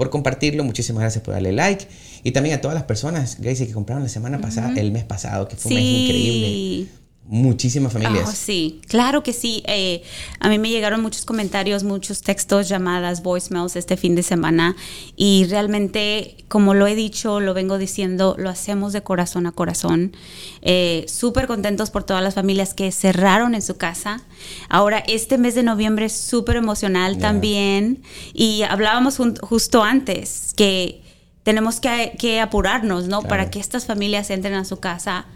por 0.00 0.08
compartirlo. 0.08 0.64
Muchísimas 0.64 1.02
gracias 1.02 1.22
por 1.22 1.34
darle 1.34 1.52
like. 1.52 1.86
Y 2.24 2.30
también 2.30 2.54
a 2.54 2.62
todas 2.62 2.74
las 2.74 2.84
personas, 2.84 3.36
Gracie, 3.38 3.66
que 3.66 3.74
compraron 3.74 4.02
la 4.02 4.08
semana 4.08 4.40
pasada, 4.40 4.72
el 4.80 4.92
mes 4.92 5.04
pasado, 5.04 5.46
que 5.46 5.56
fue 5.56 5.72
un 5.72 5.76
mes 5.76 5.84
increíble. 5.84 6.99
Muchísimas 7.30 7.92
familias. 7.92 8.28
Oh, 8.28 8.32
sí, 8.32 8.80
claro 8.88 9.22
que 9.22 9.32
sí. 9.32 9.62
Eh, 9.66 10.02
a 10.40 10.48
mí 10.48 10.58
me 10.58 10.68
llegaron 10.68 11.00
muchos 11.00 11.24
comentarios, 11.24 11.84
muchos 11.84 12.22
textos, 12.22 12.68
llamadas, 12.68 13.22
voicemails 13.22 13.76
este 13.76 13.96
fin 13.96 14.16
de 14.16 14.24
semana 14.24 14.74
y 15.14 15.46
realmente, 15.48 16.36
como 16.48 16.74
lo 16.74 16.88
he 16.88 16.96
dicho, 16.96 17.38
lo 17.38 17.54
vengo 17.54 17.78
diciendo, 17.78 18.34
lo 18.36 18.50
hacemos 18.50 18.92
de 18.92 19.02
corazón 19.02 19.46
a 19.46 19.52
corazón. 19.52 20.16
Eh, 20.62 21.04
súper 21.06 21.46
contentos 21.46 21.90
por 21.90 22.02
todas 22.02 22.22
las 22.22 22.34
familias 22.34 22.74
que 22.74 22.90
cerraron 22.90 23.54
en 23.54 23.62
su 23.62 23.76
casa. 23.76 24.22
Ahora, 24.68 24.98
este 24.98 25.38
mes 25.38 25.54
de 25.54 25.62
noviembre 25.62 26.06
es 26.06 26.12
súper 26.12 26.56
emocional 26.56 27.18
también 27.18 28.02
y 28.34 28.62
hablábamos 28.62 29.20
justo 29.40 29.84
antes 29.84 30.52
que 30.56 31.00
tenemos 31.44 31.78
que, 31.80 32.40
apurarnos, 32.40 33.06
¿no? 33.06 33.22
Para 33.22 33.50
que 33.50 33.60
estas 33.60 33.86
familias 33.86 34.30
entren 34.30 34.54
a 34.54 34.64
su 34.64 34.80
casa 34.80 35.26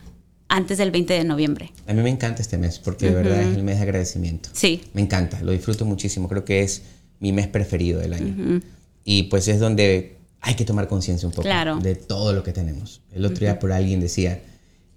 antes 0.49 0.79
del 0.79 0.91
20 0.91 1.15
de 1.15 1.25
noviembre. 1.25 1.73
A 1.87 1.93
mí 1.93 2.03
me 2.03 2.11
encanta 2.11 2.43
este 2.43 2.59
mes 2.59 2.79
porque 2.79 3.07
de 3.07 3.15
verdad 3.15 3.43
es 3.43 3.57
el 3.57 3.63
mes 3.63 3.77
de 3.77 3.83
agradecimiento. 3.83 4.51
Sí. 4.53 4.83
Me 4.93 5.03
encanta, 5.03 5.41
lo 5.43 5.53
disfruto 5.53 5.85
muchísimo. 5.85 6.29
Creo 6.29 6.45
que 6.45 6.63
es 6.63 6.83
mi 7.21 7.33
mes 7.33 7.47
preferido 7.49 8.01
del 8.01 8.15
año. 8.15 8.61
Y 9.05 9.25
pues 9.25 9.49
es 9.49 9.61
donde 9.61 10.17
hay 10.41 10.55
que 10.55 10.65
tomar 10.65 10.89
conciencia 10.89 11.27
un 11.27 11.35
poco 11.35 11.49
de 11.81 11.95
todo 11.95 12.33
lo 12.33 12.43
que 12.43 12.53
tenemos. 12.53 13.01
El 13.13 13.25
otro 13.25 13.41
día 13.41 13.59
por 13.59 13.73
alguien 13.73 14.01
decía, 14.01 14.41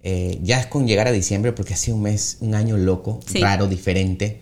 eh, 0.04 0.40
ya 0.44 0.60
es 0.60 0.68
con 0.68 0.88
llegar 0.88 1.08
a 1.08 1.12
diciembre 1.12 1.54
porque 1.54 1.74
ha 1.74 1.78
sido 1.78 1.98
un 1.98 2.04
mes, 2.04 2.38
un 2.42 2.54
año 2.54 2.78
loco, 2.78 3.20
raro, 3.40 3.68
diferente. 3.68 4.42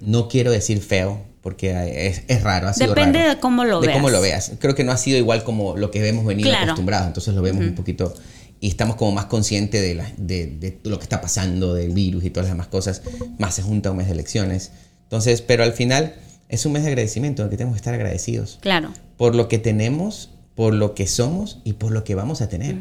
No 0.00 0.28
quiero 0.28 0.50
decir 0.50 0.80
feo 0.80 1.20
porque 1.42 2.08
es, 2.08 2.22
es 2.26 2.42
raro. 2.42 2.68
Ha 2.68 2.74
sido 2.74 2.88
Depende 2.88 3.20
de 3.20 3.38
cómo 3.38 3.64
lo 3.64 3.80
de 3.80 3.86
veas. 3.88 3.96
cómo 3.98 4.10
lo 4.10 4.20
veas. 4.20 4.52
Creo 4.58 4.74
que 4.74 4.82
no 4.82 4.92
ha 4.92 4.96
sido 4.96 5.16
igual 5.18 5.44
como 5.44 5.76
lo 5.76 5.90
que 5.90 6.06
hemos 6.08 6.24
venido 6.24 6.52
acostumbrados. 6.52 7.06
Entonces 7.06 7.34
lo 7.34 7.42
vemos 7.42 7.64
un 7.64 7.74
poquito 7.74 8.12
y 8.60 8.68
estamos 8.68 8.96
como 8.96 9.12
más 9.12 9.26
conscientes 9.26 9.82
de, 9.82 9.94
la, 9.94 10.12
de, 10.16 10.46
de, 10.46 10.78
lo 10.84 10.98
que 10.98 11.04
está 11.04 11.20
pasando, 11.20 11.74
del 11.74 11.92
virus 11.92 12.24
y 12.24 12.30
todas 12.30 12.48
las 12.48 12.54
demás 12.54 12.68
cosas, 12.68 13.02
más 13.38 13.54
se 13.54 13.62
junta 13.62 13.90
un 13.90 13.98
mes 13.98 14.06
de 14.06 14.12
elecciones. 14.12 14.72
Entonces, 15.02 15.42
pero 15.42 15.62
al 15.62 15.72
final 15.72 16.14
es 16.48 16.64
un 16.66 16.72
mes 16.72 16.82
de 16.82 16.88
agradecimiento, 16.88 17.42
en 17.42 17.50
que 17.50 17.56
tenemos 17.56 17.74
que 17.74 17.80
estar 17.80 17.94
agradecidos. 17.94 18.58
Claro. 18.60 18.92
Por 19.16 19.34
lo 19.34 19.48
que 19.48 19.58
tenemos, 19.58 20.30
por 20.54 20.74
lo 20.74 20.94
que 20.94 21.06
somos 21.06 21.60
y 21.64 21.74
por 21.74 21.92
lo 21.92 22.04
que 22.04 22.14
vamos 22.14 22.40
a 22.40 22.48
tener. 22.48 22.76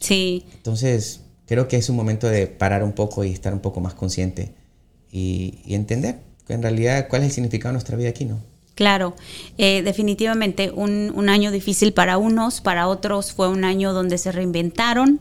Sí. 0.00 0.44
Entonces, 0.54 1.20
creo 1.46 1.68
que 1.68 1.76
es 1.76 1.88
un 1.88 1.96
momento 1.96 2.28
de 2.28 2.46
parar 2.46 2.82
un 2.82 2.92
poco 2.92 3.24
y 3.24 3.32
estar 3.32 3.52
un 3.52 3.60
poco 3.60 3.80
más 3.80 3.94
consciente 3.94 4.54
y, 5.10 5.60
y 5.64 5.74
entender 5.74 6.18
que 6.46 6.54
en 6.54 6.62
realidad 6.62 7.06
cuál 7.08 7.22
es 7.22 7.28
el 7.28 7.34
significado 7.34 7.70
de 7.70 7.74
nuestra 7.74 7.96
vida 7.96 8.08
aquí, 8.08 8.24
¿no? 8.24 8.51
Claro, 8.82 9.14
eh, 9.58 9.82
definitivamente 9.84 10.72
un, 10.74 11.28
año 11.28 11.52
difícil 11.52 11.92
para 11.92 12.18
unos, 12.18 12.60
para 12.60 12.88
otros 12.88 13.30
fue 13.32 13.46
un 13.46 13.64
año 13.64 13.92
donde 13.92 14.18
se 14.18 14.32
reinventaron. 14.32 15.20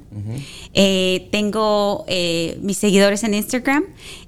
Eh, 0.74 1.30
tengo 1.32 2.04
eh, 2.08 2.58
mis 2.64 2.80
seguidores 2.80 3.24
en 3.24 3.36
Instagram 3.36 3.84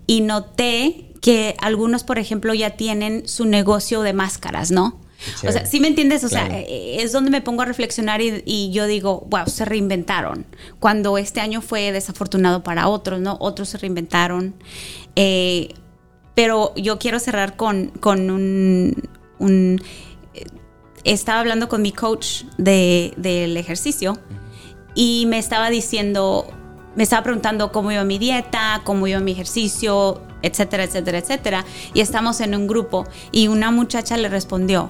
y 0.06 0.22
noté 0.22 1.08
que 1.19 1.56
algunos, 1.62 2.04
por 2.04 2.19
ejemplo, 2.19 2.54
ya 2.54 2.78
tienen 2.78 3.28
su 3.28 3.46
negocio 3.46 4.04
de 4.04 4.13
máscaras, 4.13 4.69
¿no? 4.69 5.02
O 5.43 5.52
sea, 5.52 5.65
¿sí 5.65 5.80
me 5.80 5.88
entiendes? 5.88 6.24
O 6.24 6.30
sea, 6.30 6.48
es 6.60 7.12
donde 7.12 7.32
me 7.32 7.41
pongo 7.41 7.63
a 7.63 7.65
reflexionar 7.65 8.22
y, 8.22 8.72
yo 8.72 8.86
digo, 8.86 9.26
wow, 9.32 9.48
se 9.48 9.65
reinventaron. 9.65 10.46
Cuando 10.80 11.17
este 11.17 11.41
año 11.41 11.63
fue 11.63 11.91
desafortunado 11.91 12.62
para 12.62 12.88
otros, 12.88 13.19
¿no? 13.19 13.36
Otros 13.39 13.69
se 13.69 13.80
reinventaron. 13.80 14.54
pero 16.36 16.76
yo 16.76 17.00
quiero 17.00 17.17
cerrar 17.17 17.56
con, 17.56 17.88
con 18.00 18.30
un, 18.30 18.93
un... 19.43 19.82
Estaba 21.03 21.41
hablando 21.41 21.67
con 21.67 21.82
mi 21.82 21.91
coach 21.91 22.43
del 22.58 23.58
ejercicio 23.58 24.17
y 24.95 25.25
me 25.27 25.38
estaba 25.38 25.69
diciendo, 25.69 26.47
me 26.95 27.03
estaba 27.03 27.23
preguntando 27.23 27.71
cómo 27.71 27.91
iba 27.91 28.03
mi 28.06 28.17
dieta, 28.17 28.82
cómo 28.86 29.06
iba 29.08 29.19
mi 29.19 29.34
ejercicio, 29.34 30.21
etcétera, 30.41 30.86
etcétera, 30.86 31.17
etcétera. 31.17 31.65
Y 31.93 31.99
estamos 31.99 32.39
en 32.39 32.56
un 32.56 32.67
grupo 32.67 33.06
y 33.32 33.47
una 33.49 33.69
muchacha 33.69 34.15
le 34.15 34.29
respondió, 34.29 34.89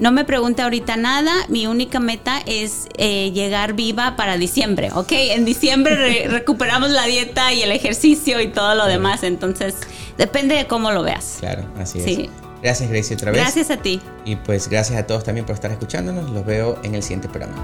no 0.00 0.12
me 0.12 0.24
pregunte 0.24 0.62
ahorita 0.62 0.96
nada, 0.96 1.30
mi 1.48 1.66
única 1.66 2.00
meta 2.00 2.40
es 2.46 2.88
eh, 2.96 3.32
llegar 3.32 3.74
viva 3.74 4.16
para 4.16 4.38
diciembre, 4.38 4.90
¿ok? 4.94 5.12
En 5.12 5.44
diciembre 5.44 6.26
recuperamos 6.30 6.90
la 6.90 7.04
dieta 7.04 7.52
y 7.52 7.62
el 7.62 7.70
ejercicio 7.70 8.40
y 8.40 8.48
todo 8.48 8.74
lo 8.74 8.86
demás, 8.86 9.22
entonces 9.24 9.76
depende 10.16 10.54
de 10.54 10.66
cómo 10.66 10.90
lo 10.90 11.02
veas. 11.02 11.36
Claro, 11.40 11.64
así 11.78 11.98
es. 11.98 12.30
Gracias 12.62 12.90
Gracie 12.90 13.16
otra 13.16 13.30
vez. 13.30 13.40
Gracias 13.40 13.70
a 13.70 13.76
ti. 13.76 14.00
Y 14.24 14.36
pues 14.36 14.68
gracias 14.68 14.98
a 14.98 15.06
todos 15.06 15.24
también 15.24 15.46
por 15.46 15.54
estar 15.54 15.70
escuchándonos. 15.70 16.30
Los 16.30 16.44
veo 16.44 16.78
en 16.82 16.94
el 16.94 17.02
siguiente 17.02 17.28
programa. 17.28 17.56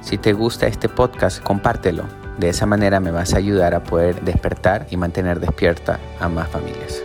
Si 0.00 0.18
te 0.18 0.32
gusta 0.34 0.66
este 0.66 0.88
podcast, 0.88 1.42
compártelo. 1.42 2.04
De 2.38 2.48
esa 2.48 2.66
manera 2.66 3.00
me 3.00 3.10
vas 3.10 3.34
a 3.34 3.38
ayudar 3.38 3.74
a 3.74 3.82
poder 3.82 4.22
despertar 4.22 4.86
y 4.90 4.96
mantener 4.96 5.40
despierta 5.40 5.98
a 6.20 6.28
más 6.28 6.48
familias. 6.48 7.02